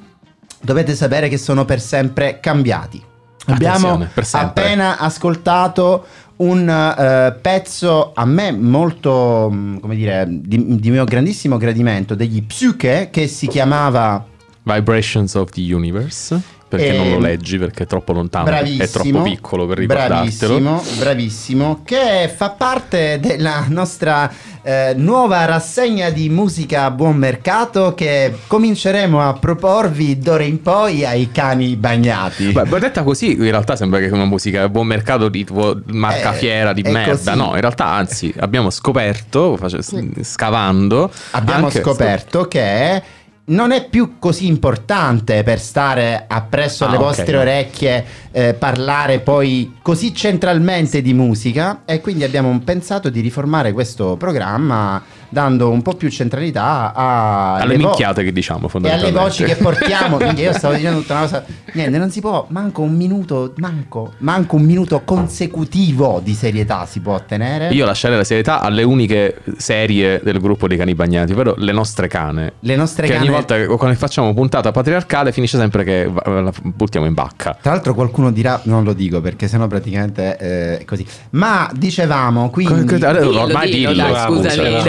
dovete 0.61 0.95
sapere 0.95 1.29
che 1.29 1.39
sono 1.39 1.65
per 1.65 1.81
sempre 1.81 2.39
cambiati. 2.41 3.03
Abbiamo 3.47 3.97
sempre. 3.97 4.25
appena 4.33 4.99
ascoltato 4.99 6.05
un 6.37 6.69
eh, 6.69 7.39
pezzo 7.41 8.13
a 8.15 8.25
me 8.25 8.53
molto, 8.53 9.49
mm, 9.51 9.79
come 9.79 9.97
dire, 9.97 10.27
di, 10.29 10.79
di 10.79 10.91
mio 10.91 11.05
grandissimo 11.05 11.57
gradimento 11.57 12.15
degli 12.15 12.43
Psyche 12.43 13.09
che 13.11 13.27
si 13.27 13.47
chiamava 13.47 14.25
Vibrations 14.63 15.35
of 15.35 15.51
the 15.51 15.73
Universe. 15.73 16.41
Perché 16.69 16.93
non 16.93 17.09
lo 17.09 17.15
Ehm, 17.17 17.23
leggi? 17.23 17.59
Perché 17.59 17.85
è 17.85 17.87
troppo 17.87 18.13
lontano. 18.13 18.51
È 18.51 18.89
troppo 18.91 19.23
piccolo 19.23 19.67
per 19.67 19.79
ricordartelo. 19.79 20.59
Bravissimo, 20.61 20.83
bravissimo. 20.99 21.81
Che 21.85 22.31
fa 22.35 22.51
parte 22.51 23.19
della 23.21 23.65
nostra 23.69 24.31
eh, 24.63 24.93
nuova 24.95 25.47
rassegna 25.47 26.11
di 26.11 26.29
musica 26.29 26.85
a 26.85 26.91
buon 26.91 27.17
mercato 27.17 27.95
che 27.95 28.35
cominceremo 28.47 29.19
a 29.27 29.33
proporvi 29.33 30.19
d'ora 30.19 30.43
in 30.43 30.61
poi 30.61 31.07
ai 31.07 31.31
cani 31.33 31.75
bagnati. 31.77 32.53
Beh, 32.53 32.79
detta 32.79 33.03
così, 33.03 33.33
in 33.33 33.45
realtà 33.45 33.75
sembra 33.77 33.99
che 33.99 34.09
è 34.09 34.11
una 34.11 34.27
musica 34.27 34.65
a 34.65 34.69
buon 34.69 34.87
mercato 34.87 35.29
di 35.31 35.45
tipo 35.45 35.75
marca 35.87 36.35
Eh, 36.35 36.37
fiera 36.39 36.73
di 36.75 36.83
merda. 36.83 37.13
così. 37.13 37.35
No, 37.37 37.55
in 37.55 37.61
realtà, 37.61 37.87
anzi, 37.87 38.33
abbiamo 38.41 38.69
scoperto, 38.69 39.57
face- 39.57 39.79
scavando, 40.23 41.11
Abbiamo 41.31 41.71
scoperto 41.71 42.47
che 42.47 43.03
non 43.49 43.71
è 43.71 43.89
più 43.89 44.19
così 44.19 44.47
importante 44.47 45.43
per 45.43 45.61
stare 45.61 46.25
appresso 46.27 46.85
alle 46.85 46.97
Ah, 46.97 47.01
vostre 47.01 47.37
orecchie 47.37 48.05
eh, 48.33 48.55
parlare 48.55 49.21
poi 49.21 49.77
così 49.83 50.15
centralmente 50.15 51.01
di 51.03 51.15
musica. 51.15 51.83
E 51.85 52.01
quindi 52.01 52.25
abbiamo 52.25 52.59
pensato 52.65 53.11
di 53.11 53.21
riformare 53.21 53.73
questo 53.73 54.17
programma 54.17 55.03
dando 55.29 55.71
un 55.71 55.83
po' 55.83 55.95
più 55.95 56.09
centralità 56.11 56.93
a- 56.95 57.55
alle 57.55 57.77
vo- 57.77 57.89
minchiate 57.89 58.25
che 58.25 58.33
diciamo 58.33 58.59
e 58.59 58.63
alle 58.63 58.71
fondamentalmente. 58.71 59.21
voci 59.21 59.45
che 59.45 59.57
portiamo. 59.57 60.19
Io 60.37 60.53
stavo 60.53 60.75
dicendo 60.75 61.01
tutta 61.01 61.13
una 61.15 61.23
cosa. 61.23 61.45
Niente, 61.73 61.99
non 61.99 62.11
si 62.11 62.21
può. 62.21 62.47
Manco 62.51 62.83
un 62.83 62.95
minuto. 62.95 63.53
Manco, 63.57 64.13
manco 64.19 64.57
un 64.57 64.63
minuto 64.63 65.03
consecutivo 65.05 66.21
di 66.23 66.35
serietà 66.35 66.87
si 66.87 67.01
può 67.01 67.15
ottenere. 67.15 67.69
Io 67.69 67.85
lascerei 67.85 68.17
la 68.17 68.25
serietà 68.25 68.61
alle 68.61 68.83
uniche 68.83 69.43
serie 69.57 70.21
del 70.23 70.41
gruppo 70.41 70.67
dei 70.69 70.77
cani 70.77 70.95
bagnati, 70.95 71.33
ovvero 71.33 71.55
le 71.57 71.73
nostre 71.73 72.09
cane. 72.09 72.55
Le 72.61 72.77
nostre 72.77 73.07
che 73.07 73.13
cane. 73.15 73.25
ogni 73.25 73.35
volta 73.35 73.57
che 73.57 73.67
quando 73.67 73.97
facciamo 73.97 74.33
puntata 74.35 74.71
patriarcale 74.71 75.33
finisce 75.33 75.59
sempre 75.59 75.85
che 75.85 76.11
la 76.25 76.53
buttiamo 76.63 77.07
in 77.07 77.15
bacca. 77.15 77.57
Tra 77.61 77.73
l'altro 77.73 77.95
qualcuno 77.95 78.31
dirà, 78.31 78.61
non 78.65 78.85
lo 78.85 78.93
dico 78.93 79.21
perché 79.21 79.49
sennò 79.49 79.67
praticamente 79.67 80.37
eh, 80.39 80.79
è 80.79 80.85
così. 80.85 81.07
Ma 81.31 81.71
dicevamo 81.75 82.51
quindi... 82.51 82.97
Dillo, 82.99 83.41
ormai 83.43 83.71
dillo, 83.71 83.93
dillo, 83.93 84.03
dai, 84.11 84.27
scusa, 84.27 84.51
scusami, 84.51 84.71
no. 84.71 84.83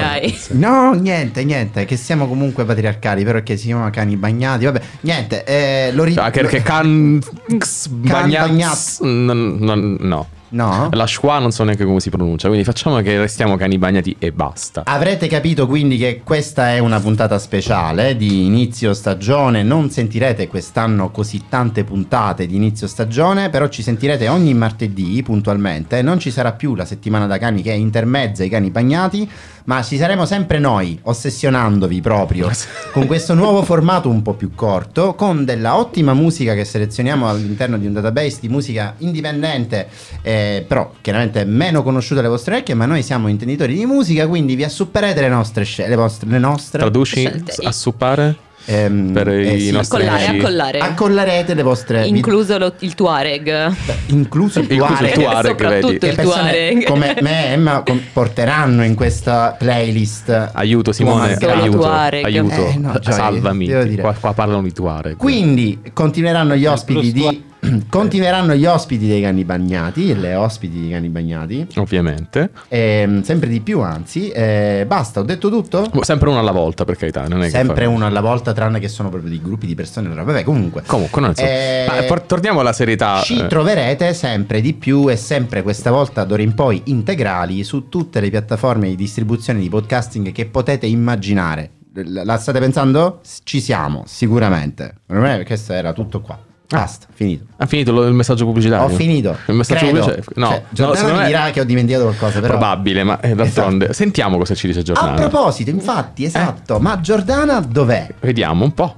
No, 0.51 0.93
niente, 0.93 1.43
niente, 1.43 1.85
che 1.85 1.95
siamo 1.97 2.27
comunque 2.27 2.65
patriarcali, 2.65 3.23
però 3.23 3.41
che 3.43 3.57
si 3.57 3.67
chiamano 3.67 3.89
cani 3.89 4.15
bagnati, 4.15 4.65
vabbè, 4.65 4.81
niente, 5.01 5.43
eh, 5.43 5.91
lo 5.93 6.03
ripeto. 6.03 6.25
Anche 6.25 6.41
perché 6.41 6.61
can 6.61 7.19
bagnats 7.47 7.87
bagnats. 7.87 8.99
non- 9.01 9.57
non- 9.59 9.97
no. 9.99 10.27
No? 10.51 10.89
La 10.93 11.05
schwa 11.05 11.37
non 11.37 11.51
so 11.51 11.63
neanche 11.63 11.85
come 11.85 11.99
si 11.99 12.09
pronuncia, 12.09 12.47
quindi 12.47 12.65
facciamo 12.65 12.99
che 13.01 13.19
restiamo 13.19 13.55
cani 13.55 13.77
bagnati 13.77 14.15
e 14.17 14.31
basta. 14.31 14.81
Avrete 14.85 15.27
capito 15.27 15.67
quindi 15.67 15.97
che 15.97 16.21
questa 16.23 16.71
è 16.71 16.79
una 16.79 16.99
puntata 16.99 17.37
speciale 17.37 18.15
di 18.15 18.45
inizio 18.47 18.95
stagione, 18.95 19.61
non 19.61 19.91
sentirete 19.91 20.47
quest'anno 20.47 21.11
così 21.11 21.43
tante 21.47 21.83
puntate 21.83 22.47
di 22.47 22.55
inizio 22.55 22.87
stagione, 22.87 23.49
però 23.51 23.67
ci 23.67 23.83
sentirete 23.83 24.27
ogni 24.27 24.55
martedì 24.55 25.21
puntualmente, 25.21 26.01
non 26.01 26.17
ci 26.17 26.31
sarà 26.31 26.53
più 26.53 26.73
la 26.73 26.85
settimana 26.85 27.27
da 27.27 27.37
cani 27.37 27.61
che 27.61 27.71
è 27.71 27.75
intermezza 27.75 28.41
ai 28.41 28.49
cani 28.49 28.71
bagnati, 28.71 29.29
ma 29.69 29.83
ci 29.83 29.97
saremo 29.97 30.25
sempre 30.25 30.57
noi, 30.57 30.97
ossessionandovi 31.03 32.01
proprio 32.01 32.49
con 32.91 33.05
questo 33.05 33.35
nuovo 33.35 33.61
formato 33.61 34.09
un 34.09 34.23
po' 34.23 34.33
più 34.33 34.55
corto, 34.55 35.13
con 35.13 35.45
della 35.45 35.77
ottima 35.77 36.15
musica 36.15 36.55
che 36.55 36.65
selezioniamo 36.65 37.29
all'interno 37.29 37.77
di 37.77 37.85
un 37.85 37.93
database 37.93 38.39
di 38.41 38.49
musica 38.49 38.95
indipendente, 38.97 39.87
eh, 40.23 40.65
però 40.67 40.91
chiaramente 41.01 41.45
meno 41.45 41.83
conosciuta 41.83 42.21
alle 42.21 42.29
vostre 42.29 42.55
orecchie, 42.55 42.73
ma 42.73 42.87
noi 42.87 43.03
siamo 43.03 43.27
intenditori 43.27 43.75
di 43.75 43.85
musica, 43.85 44.27
quindi 44.27 44.55
vi 44.55 44.63
assupperete 44.63 45.21
le 45.21 45.29
nostre 45.29 45.63
scelte, 45.65 45.91
le, 45.91 45.97
vostre- 45.97 46.29
le 46.31 46.39
nostre... 46.39 46.79
Traduci 46.79 47.19
Scelte. 47.19 47.53
a 47.61 47.71
suppare? 47.71 48.47
Ehm, 48.65 49.11
per 49.11 49.27
i 49.29 49.59
sì, 49.59 49.71
nostri 49.71 50.01
Accollare, 50.03 50.25
amici. 50.25 50.45
accollare. 50.45 50.79
Accollarete 50.79 51.53
le 51.53 51.63
vostre... 51.63 52.05
Incluso 52.05 52.57
lo- 52.57 52.73
il 52.79 52.95
Tuareg. 52.95 53.71
incluso 54.07 54.59
il 54.59 54.71
Incluso 54.71 55.03
il 55.03 55.11
Tuareg. 55.11 55.13
Tuareg, 55.13 55.45
Soprattutto 55.47 56.05
il 56.05 56.15
Tuareg. 56.15 56.83
come 56.85 57.15
me 57.21 57.47
e 57.47 57.51
Emma 57.53 57.81
com- 57.85 58.01
porteranno 58.13 58.83
in 58.83 58.95
questa 58.95 59.55
playlist 59.57 60.51
Aiuto 60.53 60.91
Simone, 60.91 61.35
Tuareg. 61.37 61.59
aiuto, 61.61 61.77
Tuareg. 61.77 62.25
aiuto. 62.25 62.65
Eh, 62.67 62.77
no, 62.77 62.99
Gioia, 62.99 63.15
salvami. 63.15 63.95
Qua, 63.97 64.13
qua 64.19 64.33
parlano 64.33 64.61
di 64.63 64.71
Tuareg. 64.73 65.15
Quindi 65.17 65.79
continueranno 65.93 66.55
gli 66.55 66.65
ospiti 66.65 67.11
di 67.11 67.47
continueranno 67.89 68.55
gli 68.55 68.65
ospiti 68.65 69.07
dei 69.07 69.21
cani 69.21 69.43
bagnati, 69.43 70.17
le 70.17 70.35
ospiti 70.35 70.79
dei 70.79 70.89
cani 70.91 71.09
bagnati. 71.09 71.67
Ovviamente. 71.75 72.51
Ehm, 72.69 73.21
sempre 73.21 73.49
di 73.49 73.59
più, 73.61 73.81
anzi. 73.81 74.29
Eh, 74.29 74.85
basta, 74.87 75.19
ho 75.19 75.23
detto 75.23 75.49
tutto? 75.49 75.87
Boh, 75.91 76.03
Sempre 76.03 76.29
uno 76.29 76.39
alla 76.39 76.51
volta, 76.51 76.85
per 76.85 76.95
carità. 76.95 77.27
Non 77.27 77.43
è 77.43 77.49
Sempre 77.49 77.85
uno 77.85 78.05
alla 78.05 78.21
volta, 78.21 78.53
tranne 78.53 78.79
che 78.79 78.87
sono 78.87 79.09
proprio 79.09 79.29
dei 79.29 79.41
gruppi 79.41 79.65
di 79.67 79.75
persone. 79.75 80.07
allora, 80.07 80.23
Vabbè, 80.23 80.43
comunque. 80.43 80.83
Comunque, 80.85 81.21
non 81.21 81.35
so. 81.35 81.43
Eh, 81.43 81.85
Ma 81.87 82.19
torniamo 82.19 82.61
alla 82.61 82.73
serietà. 82.73 83.21
Ci 83.21 83.39
eh. 83.39 83.47
troverete 83.47 84.13
sempre 84.13 84.61
di 84.61 84.73
più 84.73 85.09
e 85.09 85.15
sempre 85.15 85.61
questa 85.61 85.91
volta 85.91 86.23
d'ora 86.23 86.41
in 86.41 86.53
poi 86.53 86.81
integrali 86.85 87.63
su 87.63 87.89
tutte 87.89 88.19
le 88.19 88.29
piattaforme 88.29 88.87
di 88.87 88.95
distribuzione 88.95 89.59
di 89.59 89.69
podcasting 89.69 90.31
che 90.31 90.45
potete 90.45 90.85
immaginare. 90.85 91.71
La 91.91 92.37
state 92.37 92.59
pensando? 92.59 93.19
Ci 93.43 93.59
siamo, 93.59 94.03
sicuramente. 94.05 94.93
Per 95.05 95.17
me 95.17 95.43
questo 95.45 95.73
era 95.73 95.91
tutto 95.91 96.21
qua. 96.21 96.39
Basta, 96.69 97.07
finito. 97.11 97.45
Ha 97.57 97.65
finito 97.65 97.91
lo- 97.91 98.05
il 98.05 98.13
messaggio 98.13 98.45
pubblicitario? 98.45 98.85
Ho 98.85 98.89
finito. 98.95 99.35
Il 99.47 99.55
messaggio 99.55 99.79
Credo. 99.87 99.99
pubblicitario? 100.05 100.39
No, 100.39 100.47
Cioè, 100.49 100.59
no, 100.59 100.65
Giordana 100.69 100.95
secondo 100.97 101.15
mi 101.17 101.21
me 101.23 101.27
dirà 101.27 101.49
che 101.49 101.59
ho 101.61 101.63
dimenticato 101.63 102.03
qualcosa, 102.05 102.39
però. 102.41 102.53
Probabile, 102.57 103.03
ma 103.03 103.19
eh, 103.21 103.33
d'altronde. 103.33 103.85
Esatto. 103.85 103.93
Sentiamo 103.97 104.37
cosa 104.37 104.53
ci 104.53 104.67
dice 104.67 104.79
A 104.79 104.83
Giordana. 104.83 105.15
proposito, 105.27 105.69
infatti, 105.71 106.23
esatto. 106.25 106.77
Eh. 106.77 106.79
Ma 106.79 106.99
Giordana 107.01 107.59
dov'è? 107.59 108.07
Vediamo 108.19 108.63
un 108.65 108.73
po'. 108.73 108.95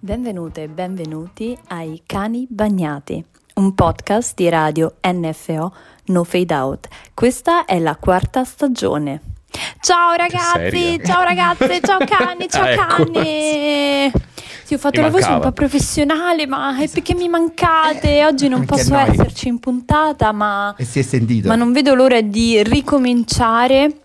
Benvenute 0.00 0.62
e 0.62 0.68
benvenuti 0.68 1.56
ai 1.68 2.02
Cani 2.06 2.46
Bagnati, 2.48 3.22
un 3.54 3.74
podcast 3.74 4.34
di 4.34 4.48
radio 4.48 4.94
NFO 5.06 5.72
No 6.06 6.24
Fade 6.24 6.54
Out. 6.54 6.88
Questa 7.12 7.64
è 7.66 7.78
la 7.78 7.96
quarta 7.96 8.44
stagione. 8.44 9.20
Ciao 9.80 10.12
ragazzi, 10.14 11.00
ciao 11.04 11.22
ragazze, 11.22 11.80
ciao 11.80 11.98
cani, 12.06 12.48
ciao 12.48 12.62
Ah, 12.64 12.70
ecco. 12.70 13.04
cani. 13.12 14.12
Sì, 14.66 14.74
ho 14.74 14.78
fatto 14.78 15.00
la 15.00 15.10
voce 15.10 15.30
un 15.30 15.38
po' 15.38 15.52
professionale, 15.52 16.44
ma 16.48 16.76
è 16.76 16.88
perché 16.88 17.14
mi 17.14 17.28
mancate. 17.28 18.24
Oggi 18.24 18.48
non 18.48 18.64
posso 18.64 18.94
noi. 18.94 19.10
esserci 19.10 19.46
in 19.46 19.60
puntata, 19.60 20.32
ma 20.32 20.74
ma 21.46 21.54
non 21.54 21.70
vedo 21.70 21.94
l'ora 21.94 22.20
di 22.20 22.60
ricominciare. 22.64 24.00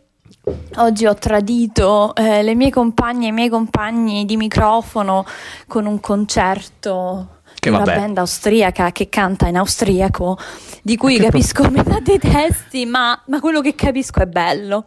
Oggi 0.76 1.08
ho 1.08 1.16
tradito 1.16 2.14
eh, 2.14 2.44
le 2.44 2.54
mie 2.54 2.70
compagne 2.70 3.26
e 3.26 3.30
i 3.30 3.32
miei 3.32 3.50
compagni 3.50 4.24
di 4.26 4.38
microfono 4.38 5.26
con 5.66 5.88
un 5.88 6.00
concerto 6.00 7.40
Che 7.56 7.70
una 7.70 7.80
vabbè. 7.80 7.96
band 7.96 8.18
austriaca 8.20 8.92
che 8.92 9.10
canta 9.10 9.48
in 9.48 9.58
austriaco, 9.58 10.38
di 10.84 10.96
cui 10.96 11.18
che 11.18 11.24
capisco 11.24 11.68
metà 11.72 12.00
dei 12.02 12.20
testi, 12.20 12.86
ma, 12.86 13.20
ma 13.26 13.40
quello 13.40 13.62
che 13.62 13.74
capisco 13.74 14.20
è 14.20 14.28
bello. 14.28 14.86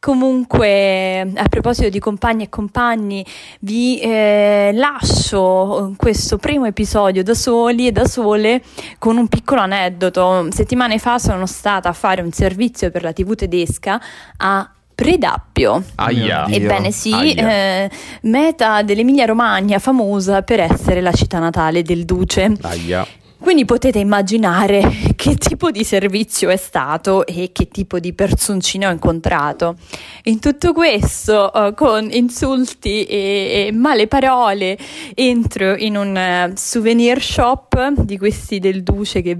Comunque, 0.00 1.20
a 1.34 1.48
proposito 1.48 1.88
di 1.88 1.98
compagni 1.98 2.44
e 2.44 2.48
compagni, 2.48 3.26
vi 3.60 3.98
eh, 3.98 4.70
lascio 4.72 5.92
questo 5.96 6.38
primo 6.38 6.66
episodio 6.66 7.24
da 7.24 7.34
soli 7.34 7.88
e 7.88 7.92
da 7.92 8.04
sole 8.04 8.62
con 8.98 9.16
un 9.16 9.26
piccolo 9.26 9.60
aneddoto. 9.60 10.46
Settimane 10.50 10.98
fa 10.98 11.18
sono 11.18 11.46
stata 11.46 11.88
a 11.88 11.92
fare 11.92 12.22
un 12.22 12.30
servizio 12.30 12.92
per 12.92 13.02
la 13.02 13.12
TV 13.12 13.34
tedesca 13.34 14.00
a 14.36 14.70
Predappio. 14.94 15.82
Aia. 15.96 16.46
Ebbene 16.48 16.92
sì, 16.92 17.12
Aia. 17.12 17.50
eh, 17.84 17.90
meta 18.22 18.82
dell'Emilia 18.82 19.26
Romagna 19.26 19.80
famosa 19.80 20.42
per 20.42 20.60
essere 20.60 21.00
la 21.00 21.12
città 21.12 21.40
natale 21.40 21.82
del 21.82 22.04
Duce. 22.04 22.52
Aia. 22.62 23.06
Quindi 23.40 23.64
potete 23.64 23.98
immaginare 23.98 24.82
che 25.16 25.36
tipo 25.36 25.70
di 25.70 25.84
servizio 25.84 26.50
è 26.50 26.56
stato 26.56 27.24
e 27.26 27.50
che 27.52 27.68
tipo 27.68 27.98
di 27.98 28.12
personcino 28.12 28.88
ho 28.88 28.92
incontrato. 28.92 29.76
In 30.24 30.40
tutto 30.40 30.72
questo, 30.72 31.52
eh, 31.52 31.74
con 31.74 32.08
insulti 32.10 33.04
e, 33.04 33.66
e 33.68 33.72
male 33.72 34.06
parole, 34.06 34.76
entro 35.14 35.76
in 35.76 35.96
un 35.96 36.16
eh, 36.16 36.52
souvenir 36.56 37.22
shop 37.22 37.90
di 38.00 38.18
questi 38.18 38.58
del 38.58 38.82
Duce 38.82 39.22
che... 39.22 39.38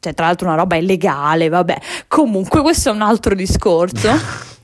Cioè, 0.00 0.14
tra 0.14 0.26
l'altro 0.26 0.46
una 0.46 0.56
roba 0.56 0.76
illegale, 0.76 1.48
vabbè. 1.48 1.76
Comunque, 2.06 2.60
questo 2.62 2.90
è 2.90 2.92
un 2.92 3.02
altro 3.02 3.34
discorso. 3.34 4.08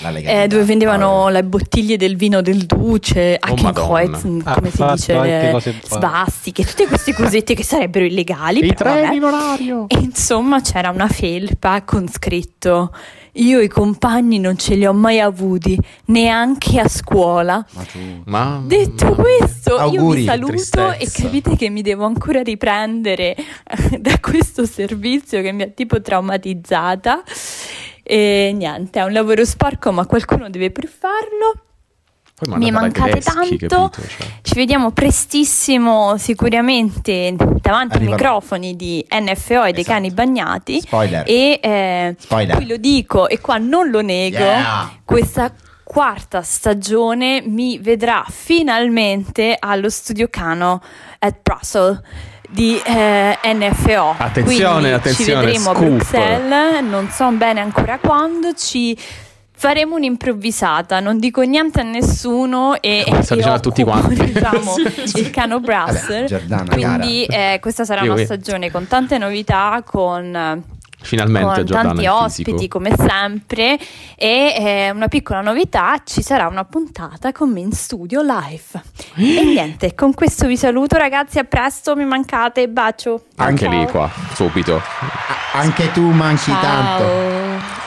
La 0.00 0.10
legalità. 0.10 0.42
Eh, 0.42 0.46
dove 0.48 0.64
vendevano 0.64 1.26
Ah, 1.26 1.30
le 1.30 1.44
bottiglie 1.44 1.96
del 1.96 2.16
vino 2.16 2.40
del 2.40 2.64
Duce, 2.66 3.38
Oh, 3.40 3.52
Hakenkreuz, 3.52 4.08
Madonna. 4.24 4.54
come 4.54 4.70
si 4.70 4.84
dice, 4.84 5.20
le 5.20 5.62
svastiche, 5.84 6.64
tutte 6.64 6.86
queste 6.86 7.12
cosette 7.14 7.54
che 7.54 7.62
sarebbero 7.62 8.04
illegali. 8.04 8.64
I 8.64 8.74
però 8.74 8.94
vabbè. 8.94 9.12
in 9.14 9.22
orario. 9.24 9.84
E 9.88 9.98
insomma 9.98 10.60
c'era 10.60 10.90
una 10.90 11.08
felpa 11.08 11.82
con 11.82 12.08
scritto 12.08 12.92
io 13.38 13.60
i 13.60 13.68
compagni 13.68 14.38
non 14.38 14.56
ce 14.56 14.76
li 14.76 14.86
ho 14.86 14.94
mai 14.94 15.20
avuti, 15.20 15.78
neanche 16.06 16.80
a 16.80 16.88
scuola. 16.88 17.62
ma 17.72 17.82
tu- 17.82 17.98
Ma 18.24 18.62
Detto 18.64 19.14
questo, 19.14 19.72
io 19.72 19.78
Auguri, 19.78 20.20
vi 20.20 20.24
saluto 20.24 20.52
e 20.54 20.96
tristezza. 20.96 21.22
capite 21.22 21.54
che 21.56 21.68
mi 21.68 21.82
devo 21.82 22.06
ancora 22.06 22.40
riprendere 22.42 23.34
eh, 23.36 23.98
da 24.00 24.18
questo 24.20 24.64
servizio 24.64 25.42
che 25.42 25.52
mi 25.52 25.64
ha 25.64 25.66
tipo 25.68 26.00
traumatizzata. 26.00 27.22
E 28.08 28.52
niente, 28.54 29.00
è 29.00 29.02
un 29.02 29.12
lavoro 29.12 29.44
sporco, 29.44 29.90
ma 29.90 30.06
qualcuno 30.06 30.48
deve 30.48 30.70
pur 30.70 30.86
farlo. 30.86 31.62
Poi 32.38 32.58
Mi 32.58 32.70
mancate 32.70 33.18
tedeschi, 33.20 33.30
tanto. 33.66 33.88
capito? 33.88 33.90
Cioè. 34.18 34.26
Ci 34.42 34.54
vediamo 34.54 34.90
prestissimo, 34.92 36.16
sicuramente 36.18 37.34
davanti 37.62 37.96
Arriva- 37.96 38.10
ai 38.14 38.16
microfoni 38.20 38.76
di 38.76 39.04
NFO 39.10 39.64
e 39.64 39.72
dei 39.72 39.80
Esatto. 39.80 39.82
cani 39.96 40.10
bagnati. 40.12 40.80
Spoiler. 40.82 41.24
E 41.26 41.58
eh, 41.62 42.14
Spoiler. 42.18 42.56
qui 42.56 42.66
lo 42.66 42.76
dico 42.76 43.26
e 43.28 43.40
qua 43.40 43.56
non 43.56 43.88
lo 43.88 44.02
nego, 44.02 44.36
Yeah. 44.36 44.90
questa 45.04 45.50
quarta 45.82 46.42
stagione 46.42 47.42
mi 47.46 47.78
vedrà 47.78 48.24
finalmente 48.28 49.56
allo 49.58 49.88
studio 49.88 50.28
Cano 50.28 50.82
at 51.20 51.36
Brussels 51.42 52.00
di 52.50 52.80
eh, 52.84 53.38
NFO. 53.42 54.14
Attenzione, 54.18 54.72
Quindi 54.78 54.90
attenzione, 54.92 55.40
Ci 55.40 55.46
vedremo 55.46 55.70
a 55.70 55.74
scoop. 55.74 55.88
Bruxelles, 55.88 56.82
non 56.82 57.08
so 57.10 57.30
bene 57.30 57.60
ancora 57.60 57.98
quando, 57.98 58.52
ci 58.54 58.96
faremo 59.58 59.94
un'improvvisata, 59.96 61.00
non 61.00 61.18
dico 61.18 61.40
niente 61.40 61.80
a 61.80 61.82
nessuno 61.82 62.80
e, 62.80 63.04
sta 63.22 63.34
e 63.34 63.36
dicendo 63.38 63.52
a 63.52 63.60
tutti 63.60 63.82
quanti. 63.84 64.14
diciamo, 64.14 64.74
il 65.14 65.30
Cano 65.30 65.60
Brussels. 65.60 66.28
Giordana, 66.28 66.72
Quindi 66.74 67.24
eh, 67.24 67.58
questa 67.60 67.84
sarà 67.84 68.00
Io 68.02 68.06
una 68.08 68.14
qui. 68.16 68.24
stagione 68.24 68.70
con 68.70 68.86
tante 68.86 69.16
novità, 69.16 69.82
con 69.84 70.34
eh, 70.34 70.62
Finalmente 71.06 71.46
con 71.46 71.64
Giordana 71.64 71.88
tanti 71.88 72.02
in 72.02 72.10
ospiti 72.10 72.68
come 72.68 72.94
sempre 72.96 73.78
e 74.16 74.54
eh, 74.58 74.90
una 74.90 75.08
piccola 75.08 75.40
novità 75.40 76.00
ci 76.04 76.22
sarà 76.22 76.46
una 76.48 76.64
puntata 76.64 77.32
con 77.32 77.50
me 77.50 77.60
in 77.60 77.72
studio 77.72 78.20
live 78.22 78.82
e 79.14 79.44
niente 79.46 79.94
con 79.94 80.12
questo 80.14 80.46
vi 80.46 80.56
saluto 80.56 80.96
ragazzi 80.96 81.38
a 81.38 81.44
presto 81.44 81.94
mi 81.96 82.04
mancate 82.04 82.68
bacio 82.68 83.24
Anche 83.36 83.64
Ciao. 83.66 83.78
lì 83.78 83.86
qua, 83.86 84.10
subito. 84.34 84.80
Anche 85.52 85.90
tu 85.92 86.10
manchi 86.10 86.50
ciao 86.50 86.60
tanto. 86.60 87.04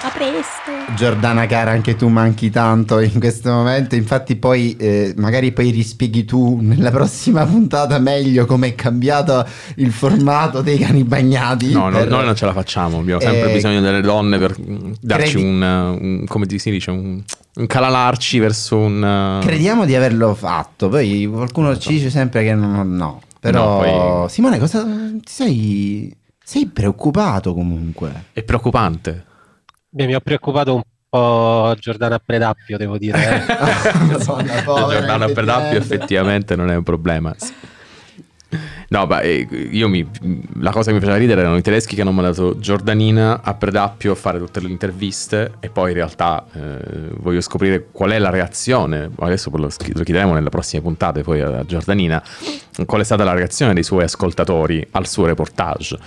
a 0.01 0.09
presto 0.11 0.71
Giordana 0.95 1.45
cara, 1.45 1.71
anche 1.71 1.95
tu 1.95 2.07
manchi 2.07 2.49
tanto 2.49 2.99
in 2.99 3.19
questo 3.19 3.51
momento. 3.51 3.95
Infatti, 3.95 4.35
poi 4.35 4.75
eh, 4.77 5.13
magari 5.17 5.51
poi 5.51 5.69
rispieghi 5.69 6.25
tu 6.25 6.59
nella 6.61 6.89
prossima 6.89 7.45
puntata 7.45 7.99
meglio 7.99 8.45
come 8.45 8.69
è 8.69 8.75
cambiato 8.75 9.45
il 9.75 9.91
formato 9.91 10.61
dei 10.61 10.77
cani 10.79 11.03
bagnati. 11.03 11.71
No, 11.71 11.89
no, 11.89 11.97
per- 11.99 12.09
noi 12.09 12.25
non 12.25 12.35
ce 12.35 12.45
la 12.45 12.53
facciamo, 12.53 13.01
abbiamo 13.13 13.33
sempre 13.33 13.49
Eh, 13.51 13.53
bisogno 13.53 13.81
delle 13.81 14.01
donne 14.01 14.37
per 14.37 14.55
mm, 14.59 14.91
darci 15.01 15.31
credi- 15.33 15.45
un, 15.47 15.61
un- 15.61 16.23
come 16.27 16.45
si 16.49 16.71
dice, 16.71 16.91
un, 16.91 17.21
un 17.55 17.67
calalarci 17.67 18.39
verso 18.39 18.77
un... 18.77 19.39
uh, 19.41 19.45
Crediamo 19.45 19.85
di 19.85 19.95
averlo 19.95 20.33
fatto. 20.35 20.89
Poi 20.89 21.27
qualcuno 21.31 21.77
ci 21.77 21.93
dice 21.93 22.09
sempre 22.09 22.43
che 22.43 22.53
non, 22.53 22.95
no. 22.95 23.21
Però, 23.39 23.81
No, 23.83 24.21
poi- 24.21 24.29
Simone, 24.29 24.59
cosa 24.59 24.83
ti 24.83 25.21
sei. 25.25 26.15
Sei 26.43 26.65
preoccupato 26.65 27.53
comunque. 27.53 28.25
È 28.33 28.41
preoccupante. 28.43 29.25
Beh, 29.89 30.05
mi 30.07 30.15
ho 30.15 30.19
preoccupato 30.19 30.73
un 30.75 30.81
po' 31.07 31.75
Giordana 31.79 32.19
Predappio, 32.23 32.77
devo 32.77 32.97
dire. 32.97 33.45
eh. 33.45 33.45
Madonna, 34.05 34.61
povera, 34.63 34.97
Giordano 34.99 35.23
a 35.25 35.29
Predappio 35.29 35.77
effettivamente. 35.77 35.93
effettivamente 35.95 36.55
non 36.55 36.69
è 36.71 36.75
un 36.75 36.83
problema. 36.83 37.35
No, 38.89 39.05
ma 39.05 39.21
eh, 39.21 39.47
io 39.71 39.87
mi, 39.87 40.07
la 40.59 40.71
cosa 40.71 40.89
che 40.89 40.93
mi 40.95 40.99
faceva 40.99 41.17
ridere 41.17 41.41
erano 41.41 41.57
i 41.57 41.61
tedeschi 41.61 41.95
che 41.95 42.01
hanno 42.01 42.11
mandato 42.11 42.57
Giordanina 42.57 43.41
a 43.43 43.53
Predappio 43.53 44.13
a 44.13 44.15
fare 44.15 44.39
tutte 44.39 44.59
le 44.59 44.69
interviste 44.69 45.53
e 45.59 45.69
poi 45.69 45.89
in 45.89 45.95
realtà 45.95 46.45
eh, 46.53 47.09
voglio 47.17 47.41
scoprire 47.41 47.87
qual 47.91 48.11
è 48.11 48.17
la 48.17 48.31
reazione, 48.31 49.11
adesso 49.19 49.51
lo, 49.53 49.67
lo 49.67 50.03
chiederemo 50.03 50.33
nelle 50.33 50.49
prossime 50.49 50.81
puntate 50.81 51.21
poi 51.21 51.41
a 51.41 51.63
Giordanina, 51.63 52.23
qual 52.85 53.01
è 53.01 53.03
stata 53.03 53.23
la 53.23 53.33
reazione 53.33 53.73
dei 53.73 53.83
suoi 53.83 54.03
ascoltatori 54.03 54.85
al 54.91 55.05
suo 55.05 55.25
reportage. 55.25 55.97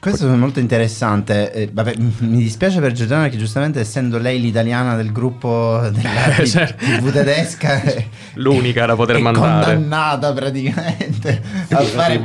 Questo 0.00 0.32
è 0.32 0.34
molto 0.34 0.60
interessante. 0.60 1.52
Eh, 1.52 1.68
vabbè, 1.70 1.94
mi 2.20 2.38
dispiace 2.38 2.80
per 2.80 2.92
Giordana 2.92 3.28
che 3.28 3.36
giustamente 3.36 3.80
essendo 3.80 4.16
lei 4.16 4.40
l'italiana 4.40 4.96
del 4.96 5.12
gruppo 5.12 5.78
della 5.92 6.36
Eh, 6.36 6.42
T- 6.44 6.46
certo. 6.46 6.84
TV 6.86 7.12
tedesca 7.12 7.82
è- 7.82 8.06
L'unica 8.34 8.86
da 8.86 8.96
poter 8.96 9.16
è 9.16 9.20
mandare. 9.20 9.74
condannata 9.74 10.32
praticamente 10.32 11.42
a 11.70 11.80
fare. 11.82 12.18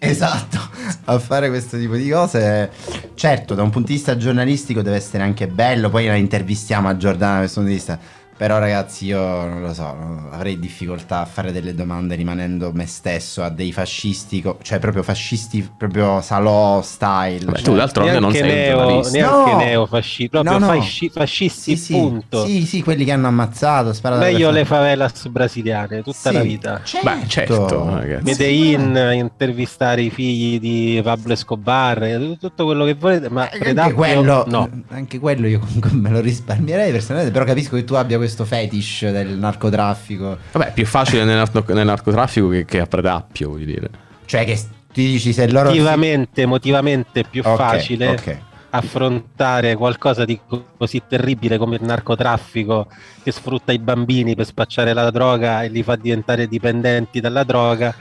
Esatto, 0.00 0.58
a 1.04 1.18
fare 1.20 1.48
questo 1.50 1.78
tipo 1.78 1.94
di 1.94 2.08
cose. 2.10 2.68
Certo, 3.14 3.54
da 3.54 3.62
un 3.62 3.70
punto 3.70 3.88
di 3.88 3.94
vista 3.94 4.16
giornalistico 4.16 4.82
deve 4.82 4.96
essere 4.96 5.22
anche 5.22 5.46
bello, 5.46 5.90
poi 5.90 6.06
la 6.06 6.16
intervistiamo 6.16 6.88
a 6.88 6.96
Giordana 6.96 7.32
da 7.34 7.38
questo 7.40 7.60
punto 7.60 7.70
di 7.70 7.78
vista. 7.78 7.98
Però 8.38 8.58
ragazzi 8.60 9.06
io 9.06 9.18
non 9.20 9.60
lo 9.60 9.74
so, 9.74 9.96
avrei 10.30 10.60
difficoltà 10.60 11.22
a 11.22 11.24
fare 11.24 11.50
delle 11.50 11.74
domande 11.74 12.14
rimanendo 12.14 12.70
me 12.72 12.86
stesso 12.86 13.42
a 13.42 13.48
dei 13.50 13.72
fascisti, 13.72 14.40
co- 14.40 14.58
cioè 14.62 14.78
proprio 14.78 15.02
fascisti, 15.02 15.68
proprio 15.76 16.20
salò 16.20 16.80
style. 16.80 17.44
Vabbè, 17.46 17.56
cioè- 17.56 17.64
tu 17.64 17.74
d'altronde 17.74 18.20
non 18.20 18.30
sei 18.30 18.42
un 18.42 18.46
neo, 18.48 18.76
giornalista. 18.76 19.10
neanche 19.18 19.50
No. 19.50 19.56
neofascisti, 19.58 20.28
proprio 20.28 20.52
No, 20.52 20.58
no. 20.58 20.66
fasci- 20.72 21.10
fascisti, 21.10 21.76
sì, 21.76 21.82
sì, 21.84 21.92
punto. 21.94 22.46
Sì, 22.46 22.64
sì, 22.64 22.80
quelli 22.84 23.04
che 23.04 23.10
hanno 23.10 23.26
ammazzato, 23.26 23.92
sparato 23.92 24.22
Meglio 24.22 24.52
le 24.52 24.64
favelas 24.64 25.26
brasiliane, 25.26 26.02
tutta 26.04 26.28
Sì, 26.28 26.32
la 26.32 26.40
vita. 26.42 26.80
Certo. 26.84 27.08
Beh, 27.10 27.26
certo, 27.26 27.94
ragazzi. 27.96 28.22
Medellin, 28.24 29.10
intervistare 29.14 30.02
i 30.02 30.10
figli 30.10 30.60
di 30.60 31.00
Pablo 31.02 31.32
Escobar, 31.32 32.04
eh, 32.04 32.36
tutto 32.38 32.64
quello 32.66 32.84
che 32.84 32.94
volete, 32.94 33.28
ma 33.30 33.50
Eh, 33.50 33.70
Anche 33.70 33.92
quello, 33.94 34.44
no. 34.46 34.70
anche 34.90 35.18
quello 35.18 35.48
io 35.48 35.58
comunque 35.58 35.90
me 35.92 36.10
lo 36.10 36.20
risparmierei 36.20 36.92
personalmente, 36.92 37.32
però 37.32 37.44
capisco 37.44 37.74
che 37.74 37.82
tu 37.82 37.94
abbia 37.94 38.16
questo 38.16 38.26
fetish 38.28 39.10
del 39.10 39.28
narcotraffico, 39.38 40.38
Vabbè, 40.52 40.72
più 40.72 40.86
facile 40.86 41.24
nel, 41.24 41.36
narco- 41.36 41.72
nel 41.72 41.86
narcotraffico 41.86 42.48
che, 42.48 42.64
che 42.64 42.80
a 42.80 42.86
Predappio, 42.86 43.50
voglio 43.50 43.64
dire. 43.66 43.90
cioè 44.26 44.44
che 44.44 44.58
ti 44.92 45.06
dici 45.06 45.32
se 45.32 45.50
loro... 45.50 45.68
Motivamente, 45.68 46.46
motivamente 46.46 47.20
è 47.20 47.24
più 47.28 47.42
Ok, 47.44 47.56
facile 47.56 48.08
ok. 48.08 48.38
affrontare 48.70 49.76
qualcosa 49.76 50.24
di 50.24 50.38
co- 50.46 50.66
così 50.76 51.02
terribile 51.08 51.58
come 51.58 51.76
il 51.76 51.82
narcotraffico 51.82 52.86
che 53.22 53.30
sfrutta 53.32 53.72
i 53.72 53.78
bambini 53.78 54.34
per 54.34 54.46
spacciare 54.46 54.92
la 54.92 55.10
droga 55.10 55.62
e 55.62 55.68
li 55.68 55.82
fa 55.82 55.96
diventare 55.96 56.48
dipendenti 56.48 57.20
dalla 57.20 57.44
droga 57.44 57.94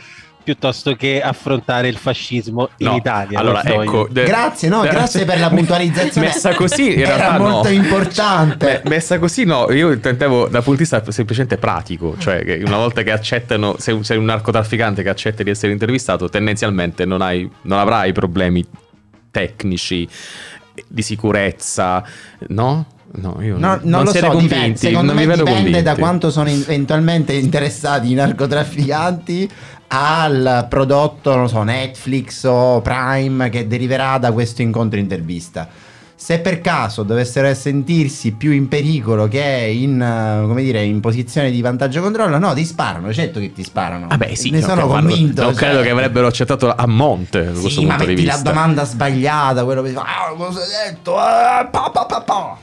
piuttosto 0.48 0.96
che 0.96 1.22
affrontare 1.22 1.90
il 1.90 1.98
fascismo 1.98 2.70
in 2.78 2.88
No, 2.88 2.96
Italia. 2.96 3.38
Allora, 3.38 3.62
ecco, 3.66 4.08
de- 4.10 4.24
Grazie, 4.24 4.70
no, 4.70 4.82
de- 4.82 4.88
grazie 4.88 5.26
per 5.26 5.42
la 5.42 5.50
puntualizzazione. 5.50 6.28
Messa 6.28 6.54
così, 6.54 6.94
in 6.94 7.00
Era 7.02 7.16
realtà 7.18 7.38
molto 7.38 7.68
no. 7.68 7.74
importante. 7.76 8.80
Beh, 8.82 8.90
messa 8.90 9.20
così, 9.20 9.44
no. 9.44 9.70
Io 9.74 9.92
intendevo 9.92 10.44
dal 10.48 10.64
punto 10.64 10.72
di 10.72 10.78
vista 10.78 11.04
semplicemente 11.12 11.58
pratico. 11.58 12.16
Cioè, 12.18 12.46
che 12.46 12.64
una 12.66 12.78
volta 12.78 13.02
che 13.04 13.12
accettano, 13.12 13.76
se 13.78 13.98
sei 14.04 14.16
un 14.16 14.24
narcotrafficante 14.24 15.04
che 15.04 15.10
accetta 15.10 15.44
di 15.44 15.50
essere 15.50 15.74
intervistato, 15.74 16.30
tendenzialmente 16.30 17.04
non, 17.04 17.22
hai, 17.22 17.50
non 17.64 17.80
avrai 17.80 18.14
problemi 18.14 18.66
tecnici 19.30 20.08
di 20.88 21.02
sicurezza, 21.02 22.02
no? 22.48 22.86
No, 23.10 23.38
io 23.42 23.58
No, 23.58 23.68
non, 23.70 23.80
non, 23.84 24.04
lo 24.04 24.12
siete 24.12 24.28
so, 24.28 24.32
convinti. 24.34 24.54
dipende, 24.56 24.78
secondo 24.78 25.14
non 25.14 25.16
me 25.16 25.28
dipende 25.36 25.52
convinti. 25.52 25.82
da 25.82 25.96
quanto 25.96 26.30
sono 26.30 26.50
in- 26.50 26.62
eventualmente 26.62 27.34
interessati 27.34 28.12
i 28.12 28.14
narcotrafficanti 28.14 29.50
al 29.89 30.65
prodotto, 30.69 31.36
non 31.36 31.47
so, 31.47 31.63
Netflix 31.63 32.43
o 32.43 32.82
Prime 32.82 33.50
che 33.50 33.67
deriverà 33.67 34.17
da 34.17 34.32
questo 34.32 34.62
incontro 34.62 35.00
intervista. 35.00 35.67
Se 36.19 36.39
per 36.39 36.62
caso 36.62 37.04
dovessero 37.04 37.54
sentirsi 37.54 38.32
più 38.32 38.52
in 38.52 38.67
pericolo 38.67 39.28
che 39.28 39.71
in, 39.71 40.02
eh, 40.02 40.47
come 40.47 40.63
dire, 40.63 40.84
in 40.84 41.00
posizione 41.00 41.52
di 41.52 41.62
vantaggio 41.62 42.02
controllo, 42.02 42.39
no, 42.39 42.56
ti 42.56 42.65
sparano, 42.65 43.13
certo 43.13 43.39
che 43.39 43.54
ti 43.54 43.63
sparano. 43.63 44.08
Vabbè, 44.08 44.34
sì, 44.34 44.50
ne 44.50 44.60
no, 44.60 44.65
sono 44.65 44.88
convinto. 44.88 45.43
Non 45.43 45.54
cioè- 45.54 45.63
credo 45.63 45.82
che 45.84 45.91
avrebbero 45.91 46.26
accettato 46.26 46.73
a 46.73 46.88
monte 46.88 47.43
da 47.45 47.52
questo 47.52 47.69
Sì, 47.69 47.86
ma 47.86 47.95
punto 47.95 48.06
di 48.06 48.10
metti 48.15 48.26
la 48.26 48.34
vista. 48.34 48.50
domanda 48.50 48.84
sbagliata, 48.84 49.63
quello 49.63 49.84
che 49.84 49.93
ah, 49.95 50.34
cosa 50.36 50.60
hai 50.60 50.89
detto? 50.91 51.17
Ah, 51.17 51.67
pa, 51.71 51.91
pa, 51.91 52.21
pa. 52.21 52.58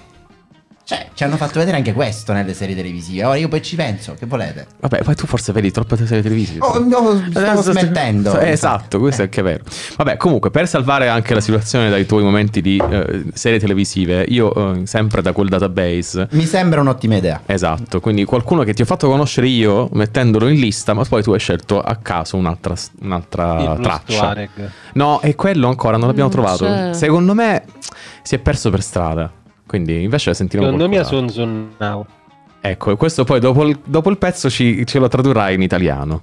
Cioè, 0.86 1.08
ci 1.14 1.24
hanno 1.24 1.36
fatto 1.36 1.58
vedere 1.60 1.78
anche 1.78 1.94
questo 1.94 2.34
nelle 2.34 2.52
serie 2.52 2.74
televisive. 2.74 3.24
Ora 3.24 3.36
io 3.36 3.48
poi 3.48 3.62
ci 3.62 3.74
penso, 3.74 4.14
che 4.18 4.26
volete? 4.26 4.66
Vabbè, 4.80 5.02
poi 5.02 5.14
tu 5.14 5.26
forse 5.26 5.50
vedi 5.52 5.70
troppe 5.70 5.96
serie 5.96 6.20
televisive. 6.22 6.58
Oh, 6.60 6.78
no, 6.78 7.22
stavo 7.30 7.48
Adesso- 7.60 7.72
smettendo. 7.72 8.38
Eh, 8.38 8.50
Esatto, 8.50 8.98
questo 8.98 9.22
è 9.22 9.24
anche 9.24 9.40
vero. 9.40 9.64
Vabbè, 9.96 10.18
comunque, 10.18 10.50
per 10.50 10.68
salvare 10.68 11.08
anche 11.08 11.32
la 11.32 11.40
situazione 11.40 11.88
dai 11.88 12.04
tuoi 12.04 12.22
momenti 12.22 12.60
di 12.60 12.76
eh, 12.86 13.24
serie 13.32 13.58
televisive, 13.58 14.26
io 14.28 14.74
eh, 14.74 14.86
sempre 14.86 15.22
da 15.22 15.32
quel 15.32 15.48
database. 15.48 16.28
Mi 16.32 16.44
sembra 16.44 16.82
un'ottima 16.82 17.16
idea. 17.16 17.40
Esatto, 17.46 18.00
quindi 18.00 18.24
qualcuno 18.26 18.62
che 18.62 18.74
ti 18.74 18.82
ho 18.82 18.86
fatto 18.86 19.08
conoscere 19.08 19.46
io 19.46 19.88
mettendolo 19.92 20.48
in 20.48 20.60
lista, 20.60 20.92
ma 20.92 21.02
poi 21.04 21.22
tu 21.22 21.32
hai 21.32 21.38
scelto 21.38 21.80
a 21.80 21.96
caso 21.96 22.36
un'altra, 22.36 22.74
un'altra 23.00 23.78
traccia. 23.80 24.18
Tuareg. 24.18 24.50
No, 24.92 25.22
e 25.22 25.34
quello 25.34 25.68
ancora 25.68 25.96
non 25.96 26.08
l'abbiamo 26.08 26.28
Non 26.28 26.38
trovato. 26.44 26.64
c'è. 26.66 26.92
Secondo 26.92 27.32
me 27.32 27.64
si 28.22 28.34
è 28.34 28.38
perso 28.38 28.68
per 28.68 28.82
strada. 28.82 29.30
Quindi 29.66 30.02
invece 30.02 30.30
la 30.30 30.34
sentiremo 30.34 30.70
Secondo 30.70 30.88
me 30.94 31.04
sono 31.04 31.28
Sun 31.28 31.70
Now. 31.78 32.06
Ecco, 32.60 32.90
e 32.92 32.96
questo 32.96 33.24
poi 33.24 33.40
dopo 33.40 33.64
il, 33.66 33.78
dopo 33.84 34.08
il 34.10 34.16
pezzo 34.18 34.48
ci- 34.48 34.86
ce 34.86 34.98
lo 34.98 35.08
tradurrai 35.08 35.54
in 35.54 35.62
italiano. 35.62 36.22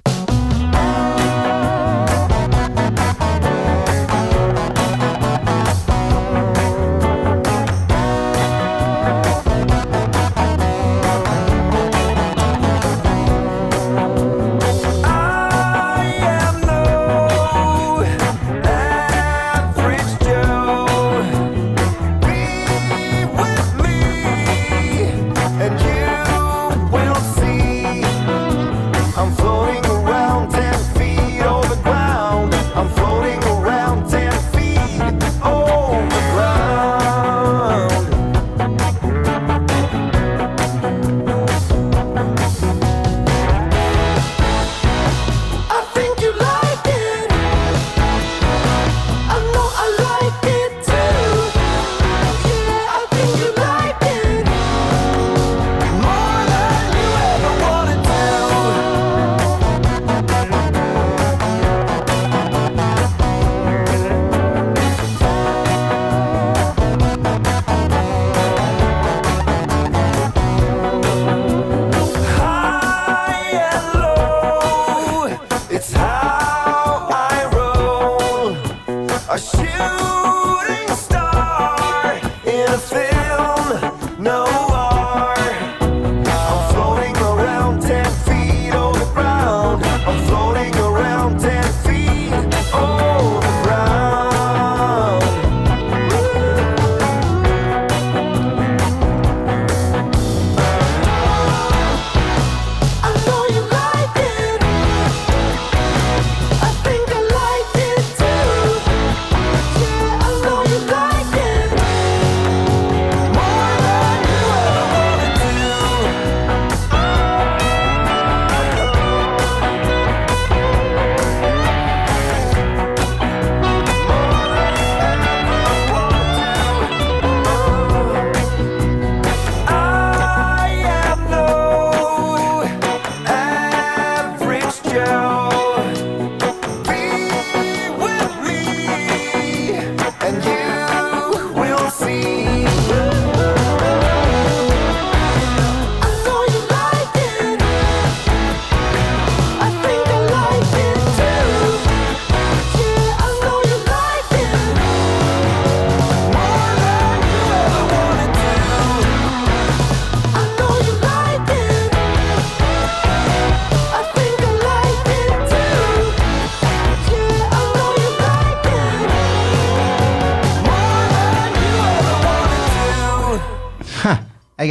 No. 84.22 84.61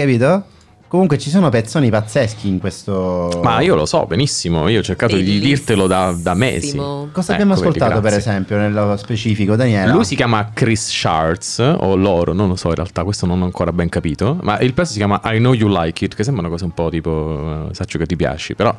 Hai 0.02 0.08
capito? 0.08 0.51
Comunque 0.92 1.18
ci 1.18 1.30
sono 1.30 1.48
pezzoni 1.48 1.90
pazzeschi 1.90 2.50
in 2.50 2.60
questo... 2.60 3.40
Ma 3.42 3.62
io 3.62 3.76
lo 3.76 3.86
so 3.86 4.06
benissimo, 4.06 4.68
io 4.68 4.80
ho 4.80 4.84
cercato 4.84 5.16
di 5.16 5.40
dirtelo 5.40 5.88
da, 5.88 6.12
da 6.12 6.34
mesi. 6.34 6.76
Cosa 6.76 7.32
abbiamo 7.32 7.54
Ecco, 7.54 7.62
vedi, 7.62 7.78
ascoltato 7.78 8.02
per 8.02 8.14
esempio 8.16 8.58
nello 8.58 8.98
specifico, 8.98 9.56
Daniela? 9.56 9.94
Lui 9.94 10.04
si 10.04 10.18
chiama 10.18 10.50
Chris 10.54 10.90
Sharts 10.90 11.60
o 11.60 11.96
loro, 11.96 12.34
non 12.34 12.50
lo 12.50 12.58
so 12.58 12.68
in 12.68 12.76
realtà, 12.76 13.06
questo 13.06 13.26
non 13.26 13.42
ho 13.42 13.46
ancora 13.46 13.72
ben 13.72 13.88
capito, 13.88 14.38
ma 14.42 14.60
il 14.60 14.74
pezzo 14.74 14.92
si 14.92 14.98
chiama 14.98 15.22
I 15.24 15.38
Know 15.38 15.54
You 15.54 15.70
Like 15.70 16.04
It, 16.04 16.14
che 16.14 16.26
sembra 16.26 16.42
una 16.42 16.52
cosa 16.52 16.66
un 16.66 16.74
po' 16.74 16.90
tipo 16.90 17.68
eh, 17.70 17.74
saccio 17.74 17.98
che 17.98 18.06
ti 18.06 18.18
piaci, 18.18 18.54
però 18.56 18.76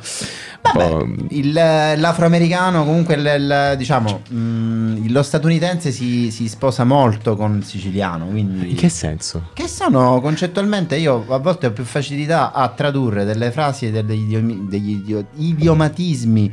Vabbè, 0.60 0.88
po'- 0.88 1.08
il- 1.30 1.50
l'afroamericano, 1.52 2.84
comunque 2.84 3.14
il, 3.14 3.24
il- 3.38 3.74
diciamo, 3.78 4.20
mm, 4.30 5.06
lo 5.08 5.22
statunitense 5.22 5.90
si, 5.90 6.30
si 6.30 6.46
sposa 6.46 6.84
molto 6.84 7.36
con 7.36 7.56
il 7.56 7.64
siciliano, 7.64 8.26
quindi... 8.26 8.68
in 8.72 8.76
che 8.76 8.90
senso? 8.90 9.44
Che 9.54 9.66
sono 9.66 10.20
concettualmente, 10.20 10.96
io 10.96 11.24
a 11.28 11.38
volte 11.38 11.68
ho 11.68 11.70
più 11.72 11.84
facilità 12.02 12.52
a 12.52 12.68
tradurre 12.68 13.24
delle 13.24 13.50
frasi 13.50 13.86
e 13.86 14.04
degli, 14.04 14.22
idiomi- 14.24 14.66
degli 14.68 14.90
idio- 14.90 15.26
idiomatismi 15.36 16.52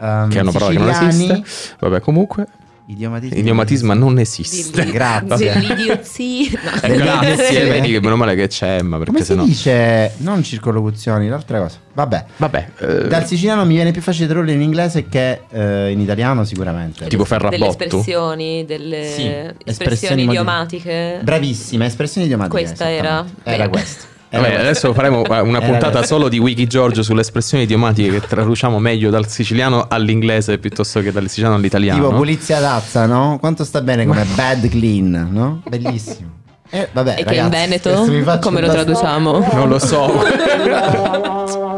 ehm, 0.00 0.28
Che 0.28 0.38
è 0.38 0.42
una 0.42 0.52
parola 0.52 0.72
che 0.72 0.78
non 0.78 1.08
esiste. 1.08 1.42
Vabbè, 1.78 2.00
comunque, 2.00 2.46
Idiomatismi. 2.90 3.38
idiomatisma 3.38 3.92
non 3.94 4.18
esiste. 4.18 4.80
Dilli- 4.80 4.92
Grazie. 4.92 5.54
No. 5.54 6.96
Grazie, 6.96 7.64
vedi 7.68 7.90
che 7.92 8.00
meno 8.00 8.16
male 8.16 8.34
che 8.34 8.46
c'è 8.46 8.76
Emma, 8.78 8.96
perché 8.96 9.12
Come 9.12 9.22
si 9.24 9.32
sennò... 9.32 9.44
dice? 9.44 10.14
Non 10.18 10.42
circolocuzioni, 10.42 11.28
l'altra 11.28 11.58
cosa. 11.60 11.76
Vabbè. 11.92 12.24
Vabbè, 12.38 12.68
eh, 12.78 13.08
Dal 13.08 13.26
siciliano 13.26 13.64
mi 13.66 13.74
viene 13.74 13.90
più 13.90 14.00
facile 14.00 14.26
tradurre 14.26 14.52
in 14.52 14.62
inglese 14.62 15.06
che 15.08 15.42
eh, 15.50 15.90
in 15.90 16.00
italiano 16.00 16.44
sicuramente. 16.44 17.06
tipo 17.08 17.24
Delle 17.24 17.38
ferrabotto. 17.40 17.70
espressioni, 17.84 18.64
delle 18.64 19.02
Sì, 19.04 19.22
espressioni, 19.26 19.54
espressioni 19.66 20.22
idiomatiche. 20.24 21.20
Bravissima, 21.22 21.84
espressioni 21.84 22.26
idiomatiche. 22.26 22.56
Questa 22.62 22.90
era? 22.90 23.24
Era 23.42 23.68
Bene. 23.68 23.84
Era 24.30 24.42
Vabbè, 24.42 24.54
questo. 24.54 24.68
adesso 24.68 24.92
faremo 24.92 25.24
eh, 25.24 25.40
una 25.40 25.60
puntata 25.60 26.02
solo 26.02 26.28
di 26.28 26.38
Wiki 26.38 26.66
Giorgio 26.66 27.02
sulle 27.02 27.22
espressioni 27.22 27.64
idiomatiche 27.64 28.10
che 28.10 28.26
traduciamo 28.26 28.78
meglio 28.78 29.08
dal 29.08 29.26
siciliano 29.26 29.86
all'inglese 29.88 30.58
piuttosto 30.58 31.00
che 31.00 31.12
dal 31.12 31.28
siciliano 31.28 31.56
all'italiano. 31.56 32.04
Tipo 32.04 32.16
pulizia 32.16 32.60
tazza, 32.60 33.06
no? 33.06 33.38
Quanto 33.40 33.64
sta 33.64 33.80
bene 33.80 34.04
come 34.06 34.26
bad 34.34 34.68
clean, 34.68 35.28
no? 35.30 35.62
Bellissimo. 35.66 36.36
Eh, 36.70 36.88
vabbè, 36.92 37.14
E 37.18 37.24
che 37.24 37.34
in 37.36 37.50
ragazzi, 37.50 38.10
Veneto 38.10 38.38
come 38.40 38.60
lo 38.60 38.68
traduciamo? 38.68 39.48
Non 39.54 39.68
lo 39.70 39.78
so. 39.78 40.12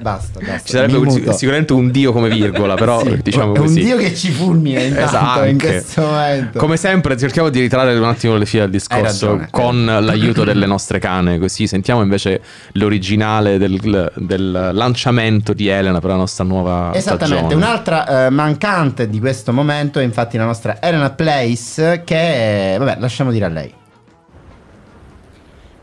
Basta, 0.00 0.38
basta. 0.40 0.58
Ci 0.64 0.72
sarebbe 0.72 0.96
un- 0.96 1.32
sicuramente 1.32 1.72
un 1.72 1.90
dio 1.90 2.12
come 2.12 2.28
virgola, 2.28 2.74
però 2.74 3.00
Sì, 3.04 3.18
diciamo 3.22 3.54
è 3.54 3.58
un 3.58 3.64
così. 3.64 3.82
dio 3.82 3.96
che 3.96 4.14
ci 4.14 4.30
fulmina 4.30 4.80
intanto 4.80 5.04
Esatto, 5.16 5.44
in 5.44 5.58
questo 5.58 6.00
momento. 6.02 6.58
Come 6.58 6.76
sempre 6.76 7.16
cerchiamo 7.16 7.48
di 7.50 7.60
ritrarre 7.60 7.96
un 7.96 8.04
attimo 8.04 8.36
le 8.36 8.46
fila 8.46 8.62
del 8.62 8.72
discorso 8.72 9.02
ragione, 9.26 9.48
con 9.50 9.84
l'aiuto 9.84 10.44
delle 10.44 10.66
nostre 10.66 10.98
cane, 10.98 11.38
così 11.38 11.66
sentiamo 11.66 12.02
invece 12.02 12.40
l'originale 12.72 13.58
del, 13.58 14.10
del 14.16 14.70
lanciamento 14.72 15.52
di 15.52 15.68
Elena 15.68 16.00
per 16.00 16.10
la 16.10 16.16
nostra 16.16 16.44
nuova 16.44 16.90
Esattamente, 16.94 17.26
stagione. 17.38 17.54
un'altra 17.54 18.26
eh, 18.26 18.30
mancante 18.30 19.08
di 19.08 19.18
questo 19.20 19.52
momento 19.52 19.98
è 19.98 20.02
infatti 20.02 20.36
la 20.36 20.44
nostra 20.44 20.80
Elena 20.80 21.10
Place 21.10 22.02
che, 22.04 22.76
vabbè, 22.78 22.96
lasciamo 22.98 23.30
dire 23.30 23.44
a 23.44 23.48
lei. 23.48 23.72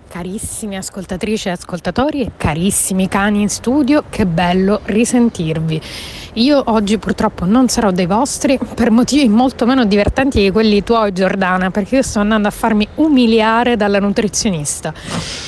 Carissime 0.10 0.78
ascoltatrici 0.78 1.50
e 1.50 1.52
ascoltatori 1.52 2.22
e 2.22 2.32
carissimi 2.38 3.08
cani 3.10 3.41
in 3.41 3.50
studio, 3.50 4.06
che 4.10 4.26
bello 4.26 4.80
risentirvi. 4.86 5.80
Io 6.36 6.62
oggi 6.67 6.98
purtroppo 6.98 7.46
non 7.46 7.67
sarò 7.67 7.91
dei 7.91 8.06
vostri 8.06 8.58
per 8.74 8.89
motivi 8.89 9.28
molto 9.28 9.65
meno 9.65 9.84
divertenti 9.86 10.41
di 10.41 10.50
quelli 10.50 10.84
tuoi 10.84 11.12
Giordana, 11.12 11.72
perché 11.72 11.98
io 11.98 12.02
sto 12.04 12.20
andando 12.20 12.48
a 12.48 12.52
farmi 12.52 12.88
umiliare 12.96 13.76
dalla 13.76 14.00
nutrizionista 14.00 14.93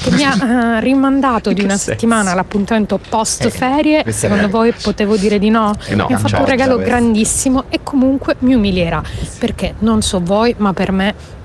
che 0.03 0.11
mi 0.11 0.23
ha 0.23 0.33
eh, 0.77 0.79
rimandato 0.81 1.51
di 1.53 1.61
una 1.61 1.69
senso? 1.77 1.91
settimana 1.91 2.33
l'appuntamento 2.33 2.99
post 3.09 3.47
ferie. 3.49 4.03
Eh, 4.03 4.11
Secondo 4.11 4.45
è- 4.45 4.49
voi 4.49 4.73
potevo 4.73 5.15
dire 5.15 5.39
di 5.39 5.49
no? 5.49 5.73
Eh 5.87 5.95
no, 5.95 6.05
mi 6.09 6.13
ha 6.15 6.17
fatto 6.19 6.39
un 6.41 6.45
regalo 6.45 6.75
questo. 6.75 6.91
grandissimo 6.91 7.63
e 7.69 7.79
comunque 7.81 8.35
mi 8.39 8.53
umilierà 8.55 9.01
perché 9.39 9.75
non 9.79 10.01
so 10.01 10.19
voi, 10.21 10.53
ma 10.57 10.73
per 10.73 10.91
me 10.91 11.37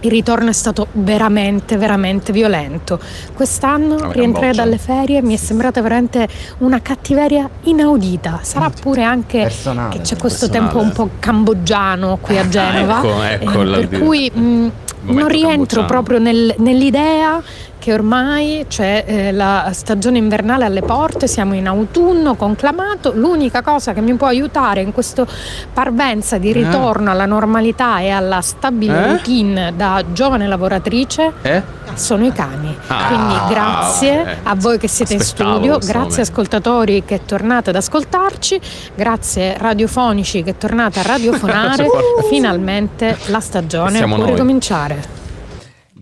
il 0.00 0.10
ritorno 0.10 0.50
è 0.50 0.52
stato 0.52 0.86
veramente, 0.92 1.76
veramente 1.76 2.32
violento. 2.32 2.98
Quest'anno 3.34 4.10
rientrare 4.12 4.52
dalle 4.52 4.78
ferie 4.78 5.22
mi 5.22 5.34
è 5.34 5.36
sembrata 5.36 5.80
veramente 5.82 6.28
una 6.58 6.80
cattiveria 6.80 7.48
inaudita. 7.62 8.40
Sarà 8.42 8.70
pure 8.70 9.02
anche 9.02 9.42
Personale, 9.42 9.96
che 9.96 10.00
c'è 10.02 10.16
questo 10.16 10.46
personale. 10.48 10.72
tempo 10.72 10.84
un 10.84 10.92
po' 10.92 11.10
cambogiano 11.18 12.18
qui 12.20 12.38
a 12.38 12.46
Genova. 12.48 12.98
ecco, 12.98 13.22
ecco 13.22 13.62
eh, 13.74 13.86
per 13.86 14.00
cui 14.00 14.30
mh, 14.32 14.38
non 14.40 14.70
momento 15.06 15.26
rientro 15.28 15.54
cambogiano. 15.82 15.86
proprio 15.86 16.18
nel- 16.18 16.54
nell'idea 16.58 17.42
che 17.86 17.92
ormai 17.92 18.64
c'è 18.68 19.04
eh, 19.06 19.30
la 19.30 19.70
stagione 19.72 20.18
invernale 20.18 20.64
alle 20.64 20.82
porte, 20.82 21.28
siamo 21.28 21.54
in 21.54 21.68
autunno 21.68 22.34
conclamato, 22.34 23.12
l'unica 23.14 23.62
cosa 23.62 23.92
che 23.92 24.00
mi 24.00 24.12
può 24.14 24.26
aiutare 24.26 24.80
in 24.80 24.90
questa 24.90 25.24
parvenza 25.72 26.36
di 26.36 26.50
ritorno 26.52 27.12
alla 27.12 27.26
normalità 27.26 28.00
e 28.00 28.10
alla 28.10 28.40
stabile 28.40 28.98
Eh? 29.04 29.06
routine 29.06 29.72
da 29.76 30.02
giovane 30.12 30.48
lavoratrice 30.48 31.32
Eh? 31.42 31.62
sono 31.94 32.26
i 32.26 32.32
cani. 32.32 32.76
Ah, 32.88 33.06
Quindi 33.06 33.34
grazie 33.54 34.16
vabbè. 34.16 34.36
a 34.42 34.54
voi 34.56 34.78
che 34.78 34.88
siete 34.88 35.14
in 35.14 35.20
Aspettavo 35.20 35.50
studio, 35.54 35.72
questo 35.74 35.92
grazie 35.92 36.08
momento. 36.10 36.30
ascoltatori 36.32 37.04
che 37.04 37.20
tornate 37.24 37.70
ad 37.70 37.76
ascoltarci, 37.76 38.60
grazie 38.96 39.56
radiofonici 39.58 40.42
che 40.42 40.58
tornate 40.58 40.98
a 40.98 41.02
radiofonare. 41.04 41.86
Finalmente 42.28 43.16
la 43.26 43.38
stagione 43.38 43.92
Siamo 43.98 44.16
può 44.16 44.24
noi. 44.24 44.32
ricominciare. 44.32 45.24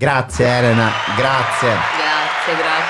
Grazie 0.05 0.47
Elena, 0.59 0.93
grazie. 1.17 1.71
Grazie, 1.97 2.57
grazie. 2.57 2.84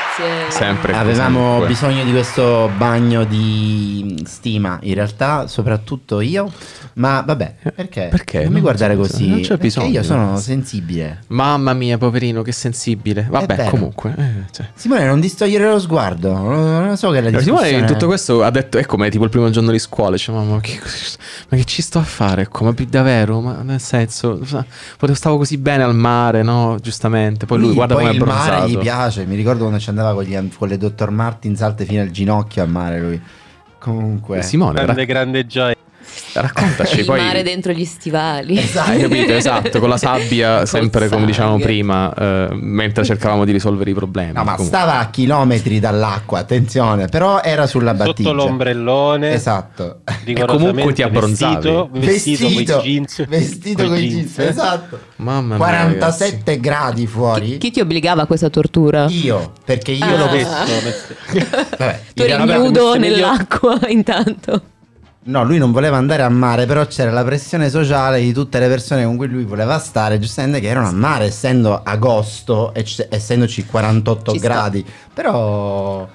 Sempre 0.49 0.93
così, 0.93 1.03
Avevamo 1.03 1.39
comunque. 1.41 1.67
bisogno 1.67 2.05
di 2.05 2.13
questo 2.13 2.71
bagno 2.77 3.25
di 3.25 4.23
stima, 4.25 4.79
in 4.83 4.95
realtà, 4.95 5.49
soprattutto 5.49 6.21
io. 6.21 6.53
Ma 6.95 7.23
vabbè, 7.27 7.55
perché? 7.75 8.07
Perché? 8.11 8.39
Non 8.39 8.47
mi 8.49 8.53
Non 8.53 8.61
guardare 8.63 8.95
c'è 8.95 9.01
così. 9.01 9.29
non 9.29 9.41
c'è 9.41 9.49
perché 9.49 9.63
bisogno. 9.65 9.89
io 9.89 10.03
sono 10.05 10.37
sensibile. 10.39 11.23
Mamma 11.29 11.73
mia, 11.73 11.99
poverino, 11.99 12.43
che 12.43 12.53
sensibile. 12.53 13.27
Vabbè, 13.29 13.69
comunque. 13.71 14.15
eh, 14.17 14.45
cioè. 14.53 14.69
Simone, 14.75 15.05
non 15.05 15.19
distogliere 15.19 15.69
lo 15.69 15.81
sguardo. 15.81 16.33
Non 16.33 16.97
so 16.97 17.11
che 17.11 17.19
è 17.19 17.21
la 17.21 17.31
discussione. 17.31 17.67
Simone 17.67 17.83
in 17.85 17.87
tutto 17.93 18.07
questo 18.07 18.45
ha 18.45 18.51
detto, 18.51 18.79
è 18.79 18.87
come 18.87 19.11
tipo 19.11 19.25
il 19.25 19.31
primo 19.31 19.51
giorno 19.51 19.73
di 19.73 19.81
scuola, 19.81 20.13
dice 20.13 20.31
mamma, 20.31 20.61
che, 20.61 20.79
ma 21.49 21.57
che 21.57 21.65
ci 21.65 21.83
sto 21.83 21.99
a 21.99 22.05
fare? 22.05 22.43
Ecco, 22.43 22.63
ma 22.65 22.73
davvero? 22.89 23.41
Ma 23.41 23.63
nel 23.63 23.81
senso, 23.81 24.39
potevo- 24.97 25.15
stavo 25.15 25.39
così 25.39 25.59
bene 25.59 25.83
al 25.83 25.97
mare, 25.97 26.43
no? 26.45 26.77
Giustamente. 26.81 27.47
Poi 27.47 27.59
lui, 27.59 27.67
Lui, 27.67 27.75
guarda 27.75 27.95
poi 27.95 28.05
come 28.05 28.15
è 28.15 28.21
il 28.21 28.25
mare 28.25 28.69
gli 28.71 28.79
piace. 28.79 29.25
Mi 29.25 29.35
ricordo 29.35 29.61
quando 29.63 29.81
ci 29.81 29.89
andava 29.89 30.04
con, 30.13 30.25
gli, 30.25 30.51
con 30.57 30.69
le 30.69 30.77
Dr. 30.77 31.11
Martins 31.11 31.63
alte 31.63 31.85
fino 31.85 32.03
al 32.03 32.11
ginocchio 32.11 32.63
al 32.63 32.69
mare 32.69 33.01
lui. 33.01 33.21
Comunque. 33.79 34.43
Simone, 34.43 34.83
Grande, 34.83 34.95
ra- 34.95 35.05
grande 35.05 35.47
gioia. 35.47 35.74
Raccontaci 36.41 37.01
Il 37.01 37.05
poi. 37.07 37.21
mare 37.21 37.43
dentro 37.43 37.73
gli 37.73 37.85
stivali. 37.85 38.59
Hai 38.59 39.01
capito? 39.01 39.33
Esatto, 39.33 39.81
con 39.81 39.89
la 39.89 39.97
sabbia, 39.97 40.65
sempre 40.67 41.09
come 41.09 41.27
diciamo 41.27 41.59
prima, 41.59 42.13
eh, 42.15 42.49
mentre 42.53 43.05
cercavamo 43.05 43.45
di 43.45 43.53
risolvere 43.53 43.91
i 43.91 43.95
problemi. 43.95 44.33
No, 44.33 44.45
ma 44.45 44.55
Comunque. 44.55 44.65
stava 44.67 44.99
a 44.99 45.11
chilometri 45.11 45.81
dall'acqua, 45.81 46.41
attenzione, 46.41 47.07
però 47.07 47.41
era 47.43 47.67
sulla 47.67 47.95
battigia. 47.95 48.31
Sotto 48.31 48.33
l'ombrellone. 48.45 49.33
Esatto. 49.33 50.01
rigorosamente 50.25 50.71
comunque 50.71 50.93
ti 50.95 51.03
abbronzavi. 51.03 51.55
Vestito, 51.55 51.89
vestito, 51.93 52.45
con 52.77 52.85
i 52.85 52.91
jeans. 52.95 53.27
vestito 53.27 53.85
con 53.85 53.97
i 53.97 54.09
jeans, 54.09 54.39
esatto. 54.39 54.99
Mamma 55.17 55.57
mia, 55.57 55.65
47 55.65 56.61
gradi 56.61 57.07
fuori. 57.07 57.59
Chi 57.59 57.71
ti 57.71 57.81
obbligava 57.81 58.23
a 58.23 58.27
questa 58.27 58.51
tortura? 58.51 59.07
Io, 59.09 59.53
perché 59.65 59.93
io 59.93 60.05
Ah. 60.05 60.17
lo 60.17 60.29
Questo, 60.29 60.51
vesto. 60.83 61.15
Vabbè, 61.79 62.01
Tu 62.15 62.23
eri 62.23 62.45
nudo 62.45 62.97
nell'acqua 62.97 63.79
intanto. 63.89 64.63
No, 65.27 65.43
lui 65.43 65.57
non 65.57 65.73
voleva 65.73 65.97
andare 65.97 66.23
a 66.23 66.29
mare, 66.29 66.67
però 66.67 66.85
c'era 66.87 67.11
la 67.11 67.25
pressione 67.25 67.71
sociale 67.71 68.21
di 68.21 68.33
tutte 68.35 68.59
le 68.59 68.69
persone 68.69 69.05
con 69.05 69.17
cui 69.17 69.27
lui 69.27 69.45
voleva 69.45 69.79
stare, 69.79 70.19
giustamente 70.19 70.61
che 70.61 70.69
erano 70.69 70.89
a 70.89 70.93
mare, 70.93 71.25
essendo 71.27 71.81
agosto 71.83 72.75
e 72.75 72.83
c- 72.83 73.07
essendoci 73.09 73.65
48 73.65 74.33
Ci 74.33 74.39
sta. 74.39 74.47
gradi. 74.49 74.85
Però, 75.15 76.07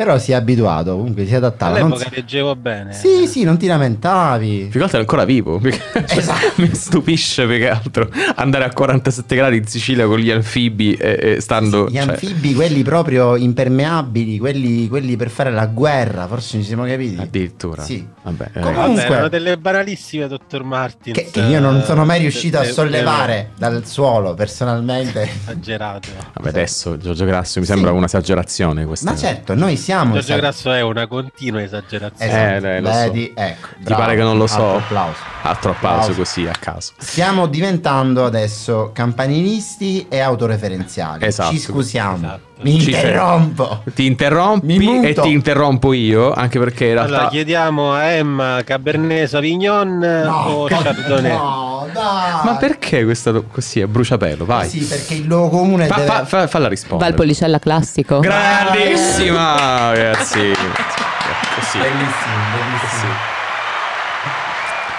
però 0.00 0.16
si 0.18 0.32
è 0.32 0.34
abituato, 0.34 0.96
comunque 0.96 1.26
si 1.26 1.34
adattava. 1.34 1.72
Non 1.78 1.88
All'epoca 1.92 2.08
si- 2.08 2.14
leggevo 2.16 2.56
bene. 2.56 2.94
Sì, 2.94 3.26
sì, 3.26 3.42
non 3.44 3.58
ti 3.58 3.66
lamentavi. 3.66 4.68
Più 4.70 4.78
che 4.78 4.82
altro 4.84 4.96
è 4.96 5.00
ancora 5.02 5.26
vivo. 5.26 5.58
perché- 5.58 6.06
cioè, 6.06 6.18
Esatto. 6.18 6.38
Mi 6.62 6.74
stupisce 6.74 7.46
più 7.46 7.58
che 7.58 7.68
altro 7.68 8.08
andare 8.36 8.64
a 8.64 8.70
47 8.72 9.36
gradi 9.36 9.58
in 9.58 9.66
Sicilia 9.66 10.06
con 10.06 10.18
gli 10.18 10.30
anfibi 10.30 10.94
e, 10.94 11.34
e 11.36 11.40
stando. 11.42 11.86
Gli 11.90 11.96
cioè- 11.98 12.08
anfibi, 12.12 12.54
quelli 12.54 12.82
proprio 12.82 13.36
impermeabili, 13.36 14.38
quelli, 14.38 14.88
quelli 14.88 15.16
per 15.16 15.28
fare 15.28 15.50
la 15.52 15.66
guerra, 15.66 16.26
forse 16.26 16.56
ci 16.60 16.64
siamo 16.64 16.84
capiti. 16.86 17.16
Addirittura. 17.20 17.82
Sì. 17.82 18.06
Vabbè, 18.22 18.50
eh, 18.54 18.60
Comunque- 18.60 18.84
Vabbè, 19.02 19.10
erano 19.12 19.28
delle 19.28 19.58
banalissime, 19.58 20.28
dottor 20.28 20.62
Martins. 20.62 21.14
Che, 21.14 21.28
che 21.30 21.40
io 21.40 21.60
non 21.60 21.82
sono 21.84 22.06
mai 22.06 22.20
riuscito 22.20 22.56
a 22.58 22.64
Eh, 22.64 22.68
eh, 22.68 22.72
sollevare 22.72 23.50
dal 23.58 23.84
suolo 23.84 24.32
personalmente. 24.32 25.28
Esagerato. 25.42 26.08
vabbè, 26.34 26.48
adesso 26.48 26.96
Giorgio 26.96 27.26
Grasso 27.26 27.60
mi 27.60 27.66
sembra 27.66 27.90
Sì. 27.90 27.96
un'esagerazione 27.96 28.86
questa. 28.86 29.10
Ma 29.10 29.16
certo, 29.16 29.54
noi 29.54 29.76
siamo. 29.76 29.88
Giorgio 29.98 30.20
sa- 30.22 30.36
Grasso 30.36 30.72
è 30.72 30.80
una 30.82 31.06
continua 31.06 31.62
esagerazione. 31.62 32.30
Esatto, 32.30 32.56
Eh, 32.56 32.60
dai, 32.60 32.80
lo 32.80 32.90
so. 32.90 33.40
ecco. 33.42 33.68
Ti 33.76 33.82
bravo, 33.82 34.00
pare 34.02 34.16
che 34.16 34.22
non 34.22 34.38
lo 34.38 34.46
so? 34.46 34.54
altro 34.74 34.76
applauso. 34.78 35.18
Altro 35.42 35.70
applauso 35.70 36.12
così 36.14 36.46
a 36.46 36.52
caso. 36.58 36.92
Stiamo 36.98 37.46
diventando 37.46 38.24
adesso 38.24 38.90
campanilisti 38.92 40.06
e 40.08 40.20
autoreferenziali. 40.20 41.24
Esatto. 41.24 41.50
Ci 41.52 41.58
scusiamo. 41.58 42.16
Esatto. 42.16 42.48
Mi 42.62 42.78
Ci- 42.78 42.90
interrompo. 42.90 43.82
Ti 43.94 44.04
interrompi 44.04 45.00
e 45.02 45.14
ti 45.14 45.32
interrompo 45.32 45.94
io, 45.94 46.34
anche 46.34 46.58
perché 46.58 46.84
in 46.88 46.92
realtà... 46.92 47.14
Allora 47.14 47.28
chiediamo 47.30 47.94
a 47.94 48.02
Emma 48.04 48.60
Cabernet 48.64 49.26
Sauvignon 49.28 50.02
o 50.28 50.64
Chardonnay. 50.66 51.32
No, 51.38 51.86
dai. 51.90 52.32
Ma 52.44 52.56
perché 52.60 53.04
questo 53.04 53.44
così 53.50 53.80
è 53.80 53.86
bruciapelo? 53.86 54.44
Vai. 54.44 54.68
Sì, 54.68 54.80
perché 54.84 55.14
il 55.14 55.24
luogo 55.24 55.48
comune 55.56 55.86
Fa- 55.86 55.94
deve... 55.94 56.06
fa- 56.06 56.24
fa- 56.26 56.46
falla 56.48 56.68
rispondere. 56.68 57.08
Valpolicella 57.08 57.58
classico. 57.58 58.20
Grandissima, 58.20 59.79
ragazzi. 59.88 60.38
Così. 61.54 61.78
Bellissimo, 61.78 62.34
bellissimo. 62.54 63.12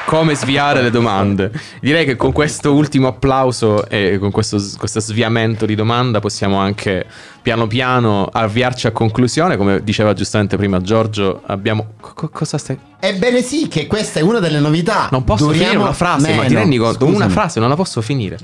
Come 0.06 0.36
sviare 0.36 0.82
le 0.82 0.90
domande. 0.90 1.52
Direi 1.80 2.04
che 2.04 2.18
con 2.18 2.34
questo 2.34 2.74
ultimo 2.74 3.08
applauso 3.08 3.88
e 3.88 4.18
con 4.20 4.30
questo, 4.30 4.62
questo 4.78 5.00
sviamento 5.00 5.66
di 5.66 5.74
domanda 5.74 6.20
possiamo 6.20 6.58
anche 6.58 7.06
piano 7.42 7.66
piano 7.68 8.26
avviarci 8.30 8.88
a 8.88 8.92
conclusione. 8.92 9.56
Come 9.56 9.82
diceva 9.84 10.12
giustamente 10.14 10.58
prima 10.58 10.82
Giorgio, 10.82 11.42
abbiamo... 11.46 11.94
co- 12.02 12.28
cosa 12.30 12.58
stai... 12.58 12.78
Ebbene 13.00 13.42
sì, 13.42 13.70
che 13.70 13.88
questa 13.88 14.20
è 14.20 14.22
una 14.22 14.40
delle 14.40 14.60
novità. 14.60 15.08
Non 15.12 15.24
posso 15.24 15.46
Duriamo 15.46 15.66
finire 15.68 15.84
una 15.84 15.94
frase, 15.94 16.34
ma 16.34 16.42
ti 16.42 16.48
meno. 16.50 16.60
rendi 16.60 16.78
conto? 16.78 17.06
Una 17.06 17.30
frase 17.30 17.60
non 17.62 17.70
la 17.70 17.76
posso 17.76 18.02
finire. 18.02 18.38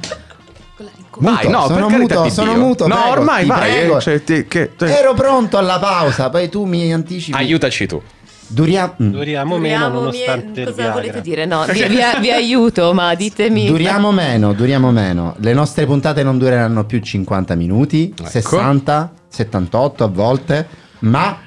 Muto, 1.20 1.34
Vai, 1.34 1.48
no, 1.50 1.68
sono 1.68 1.90
muto, 1.90 2.30
sono 2.30 2.54
Dio. 2.54 2.64
muto. 2.66 2.88
No, 2.88 2.96
prego, 2.96 3.10
ormai 3.12 3.42
ti 3.44 3.48
vai. 3.50 3.72
prego. 3.72 3.98
eh, 3.98 4.02
cioè, 4.02 4.24
ti- 4.24 4.46
che- 4.48 4.76
te- 4.76 4.98
Ero 4.98 5.14
pronto 5.14 5.58
alla 5.58 5.80
pausa, 5.80 6.30
poi 6.30 6.50
tu 6.50 6.66
mi 6.66 6.92
anticipi. 6.94 7.38
Aiutaci 7.38 7.86
tu. 7.88 8.02
Duriamo, 8.50 8.94
mm. 9.02 9.10
Duriamo 9.12 9.58
meno 9.58 9.90
Duriamo 9.90 10.00
nonostante 10.00 10.62
mie- 10.62 10.66
Cosa 10.72 10.92
volete 10.92 11.20
dire? 11.22 11.46
No, 11.46 11.66
vi, 11.66 11.84
vi- 11.88 12.20
vi 12.22 12.32
aiuto, 12.32 12.94
ma 12.94 13.14
ditemi. 13.14 13.66
Duriamo 13.68 14.12
meno, 14.12 14.54
duriamo 14.54 14.90
meno. 14.92 15.36
Le 15.40 15.54
nostre 15.54 15.86
puntate 15.86 16.24
non 16.24 16.38
dureranno 16.38 16.86
più 16.86 17.00
50 17.00 17.56
minuti, 17.56 18.14
Ecco. 18.18 18.30
60, 18.30 19.12
78 19.28 20.04
a 20.06 20.08
volte, 20.08 20.68
ma 21.00 21.38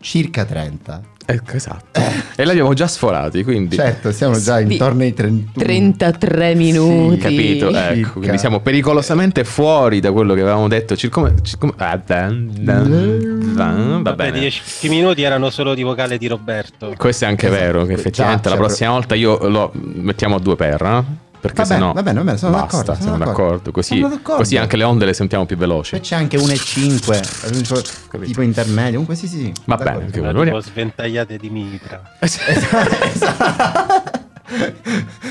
circa 0.00 0.44
30. 0.44 1.00
Ecco, 1.26 1.52
esatto. 1.56 2.00
E 2.36 2.44
l'abbiamo 2.44 2.74
già 2.74 2.86
sforati, 2.86 3.42
quindi... 3.44 3.76
Certo, 3.76 4.12
siamo 4.12 4.38
già 4.38 4.58
Sì. 4.58 4.72
intorno 4.72 5.02
ai 5.02 5.14
31. 5.14 5.64
33 5.64 6.54
minuti. 6.54 7.16
Capito? 7.18 7.66
Circa. 7.66 7.90
Ecco, 7.92 8.18
quindi 8.18 8.38
siamo 8.38 8.60
pericolosamente 8.60 9.44
fuori 9.44 10.00
da 10.00 10.12
quello 10.12 10.34
che 10.34 10.40
avevamo 10.42 10.68
detto. 10.68 10.96
Circa... 10.96 11.32
circa- 11.42 11.72
ah, 11.76 12.00
dan, 12.04 12.50
dan, 12.60 13.54
dan, 13.54 14.02
va 14.02 14.10
Vabbè, 14.10 14.30
bene. 14.32 14.40
10 14.40 14.88
minuti 14.88 15.22
erano 15.22 15.48
solo 15.50 15.74
di 15.74 15.82
vocale 15.82 16.18
di 16.18 16.26
Roberto. 16.26 16.92
Questo 16.96 17.24
è 17.24 17.28
anche 17.28 17.46
Esatto. 17.46 17.62
vero, 17.62 17.84
che 17.86 17.92
effettivamente 17.94 18.42
Già, 18.42 18.50
la 18.50 18.56
cioè, 18.56 18.64
prossima 18.66 18.90
volta 18.90 19.14
io 19.14 19.48
lo 19.48 19.72
mettiamo 19.74 20.36
a 20.36 20.38
due 20.40 20.56
per, 20.56 20.82
eh? 20.82 21.22
Perché 21.44 21.60
Va 21.60 21.68
bene, 21.68 21.80
sennò 21.80 21.92
va 21.92 22.02
bene, 22.02 22.18
va 22.20 22.24
bene, 22.24 22.38
sono 22.38 22.52
basta, 22.52 22.66
d'accordo, 22.78 22.92
sono 22.94 23.02
siamo 23.04 23.18
d'accordo. 23.18 23.42
d'accordo. 23.42 23.70
Così, 23.70 23.94
Sono 24.00 24.08
d'accordo. 24.08 24.42
così 24.42 24.56
anche 24.56 24.76
le 24.78 24.84
onde 24.84 25.04
le 25.04 25.12
sentiamo 25.12 25.44
più 25.44 25.58
veloci. 25.58 25.90
Poi 25.90 26.00
c'è 26.00 26.14
anche 26.16 26.38
1,5, 26.38 28.22
tipo 28.24 28.40
intermedio, 28.40 28.92
comunque 28.92 29.14
sì 29.14 29.26
sì. 29.28 29.52
Va 29.66 29.76
bene, 29.76 30.06
che 30.06 30.20
Era 30.20 30.32
vogliamo- 30.32 30.44
tipo 30.44 30.60
sventagliate 30.60 31.36
di 31.36 31.50
mitra. 31.50 32.00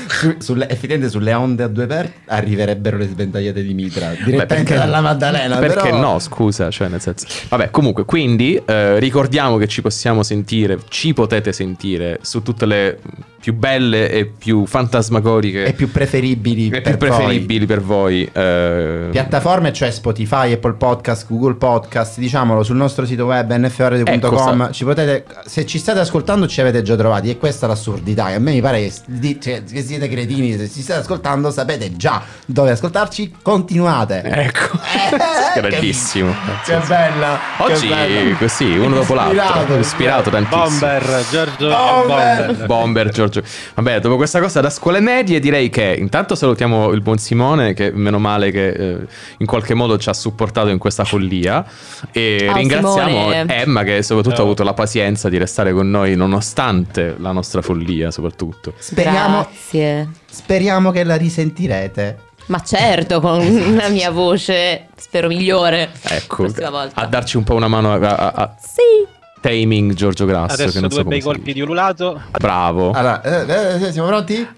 Su- 0.08 0.36
sulle, 0.38 0.68
effettivamente 0.68 1.08
sulle 1.08 1.32
onde 1.34 1.62
a 1.62 1.68
due 1.68 1.86
per 1.86 2.10
arriverebbero 2.26 2.96
le 2.96 3.06
sventagliate 3.06 3.62
di 3.62 3.74
Mitra 3.74 4.08
direttamente 4.10 4.46
perché- 4.46 4.74
dalla 4.74 5.00
Maddalena. 5.00 5.56
Perché 5.58 5.90
però- 5.90 6.00
no, 6.00 6.18
scusa, 6.18 6.70
cioè 6.70 6.88
nel 6.88 7.00
senso. 7.00 7.26
Vabbè, 7.48 7.70
comunque, 7.70 8.04
quindi 8.04 8.60
eh, 8.64 8.98
ricordiamo 8.98 9.56
che 9.56 9.68
ci 9.68 9.82
possiamo 9.82 10.22
sentire, 10.22 10.78
ci 10.88 11.12
potete 11.14 11.52
sentire 11.52 12.18
su 12.22 12.42
tutte 12.42 12.66
le 12.66 12.98
più 13.44 13.52
belle 13.52 14.08
e 14.10 14.24
più 14.24 14.64
fantasmagoriche 14.64 15.66
E 15.66 15.72
più 15.74 15.90
preferibili 15.90 16.68
e 16.68 16.80
per 16.80 16.96
più 16.96 17.06
preferibili 17.08 17.66
per 17.66 17.82
voi. 17.82 18.26
eh, 18.32 18.98
voi. 19.02 19.10
Piattaforme, 19.10 19.70
cioè 19.70 19.90
Spotify, 19.90 20.52
Apple 20.52 20.72
Podcast, 20.72 21.26
Google 21.28 21.56
Podcast, 21.56 22.18
diciamolo 22.18 22.62
sul 22.62 22.76
nostro 22.76 23.04
sito 23.04 23.26
web 23.26 23.54
nfradio.com. 23.54 24.62
Ecco, 24.62 24.72
ci 24.72 24.84
potete, 24.84 25.26
se 25.44 25.66
ci 25.66 25.78
state 25.78 25.98
ascoltando, 25.98 26.46
ci 26.46 26.62
avete 26.62 26.80
già 26.80 26.96
trovati. 26.96 27.28
E 27.28 27.36
questa 27.36 27.66
è 27.66 27.68
l'assurdità. 27.68 28.30
E 28.30 28.34
a 28.34 28.38
me 28.38 28.52
mi 28.52 28.62
pare 28.62 28.80
che, 29.20 29.38
cioè, 29.38 29.62
che 29.62 29.82
siete 29.82 30.08
cretini. 30.08 30.56
Se 30.56 30.70
ci 30.70 30.80
state 30.80 31.00
ascoltando, 31.00 31.50
sapete 31.50 31.94
già 31.96 32.22
dove 32.46 32.70
ascoltarci. 32.70 33.34
Continuate. 33.42 34.22
Ecco, 34.24 34.78
Eh, 34.78 35.60
grandissimo. 35.60 36.34
Che, 36.64 36.72
che 36.78 36.86
bella. 36.86 37.38
Oggi 37.58 37.88
che 37.88 37.94
bella. 37.94 38.36
così, 38.36 38.70
uno 38.78 38.94
dopo 38.94 39.12
l'altro. 39.12 39.42
Ispirato, 39.44 39.78
Ispirato 39.78 40.30
tantissimo. 40.30 40.64
Bomber, 40.64 41.24
Giorgio 41.30 41.68
Bomber. 41.68 42.46
Bomber. 42.46 42.66
Bomber 42.66 43.10
Giorgio. 43.40 43.50
Vabbè, 43.74 44.00
dopo 44.00 44.16
questa 44.16 44.40
cosa 44.40 44.60
da 44.60 44.70
scuole 44.70 45.00
medie 45.00 45.40
direi 45.40 45.70
che 45.70 45.96
intanto 45.98 46.34
salutiamo 46.34 46.90
il 46.92 47.00
buon 47.00 47.18
Simone 47.18 47.74
che 47.74 47.90
meno 47.92 48.18
male 48.18 48.50
che 48.50 48.68
eh, 48.68 48.96
in 49.38 49.46
qualche 49.46 49.74
modo 49.74 49.98
ci 49.98 50.08
ha 50.08 50.14
supportato 50.14 50.68
in 50.68 50.78
questa 50.78 51.04
follia 51.04 51.64
e 52.12 52.44
Ciao, 52.46 52.56
ringraziamo 52.56 53.08
Simone. 53.08 53.46
Emma 53.48 53.82
che 53.82 54.02
soprattutto 54.02 54.34
ha 54.34 54.36
Ciao. 54.38 54.44
avuto 54.46 54.62
la 54.62 54.74
pazienza 54.74 55.28
di 55.28 55.38
restare 55.38 55.72
con 55.72 55.90
noi 55.90 56.14
nonostante 56.16 57.14
la 57.18 57.32
nostra 57.32 57.62
follia 57.62 58.10
soprattutto. 58.10 58.74
Speriamo, 58.78 59.42
Grazie. 59.48 60.08
speriamo 60.30 60.90
che 60.90 61.04
la 61.04 61.16
risentirete. 61.16 62.18
Ma 62.46 62.60
certo, 62.60 63.20
con 63.20 63.40
la 63.74 63.88
mia 63.88 64.10
voce 64.10 64.88
spero 64.96 65.28
migliore. 65.28 65.90
Ecco, 66.02 66.46
a 66.92 67.06
darci 67.06 67.38
un 67.38 67.42
po' 67.44 67.54
una 67.54 67.68
mano 67.68 67.92
a, 67.92 67.96
a- 67.98 68.32
a- 68.34 68.56
Sì. 68.60 69.12
Taming 69.44 69.92
Giorgio 69.92 70.24
Grasso. 70.24 70.54
Adesso 70.54 70.80
che 70.80 70.88
due 70.88 70.96
so 70.96 71.04
bei 71.04 71.20
colpi 71.20 71.52
di 71.52 71.60
ululato. 71.60 72.18
Bravo. 72.30 72.92
Allora, 72.92 73.20
eh, 73.20 73.44
eh, 73.46 73.88
eh 73.88 73.92
siamo 73.92 74.08
pronti? 74.08 74.48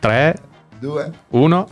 3, 0.00 0.36
2, 0.80 1.12
1. 1.28 1.68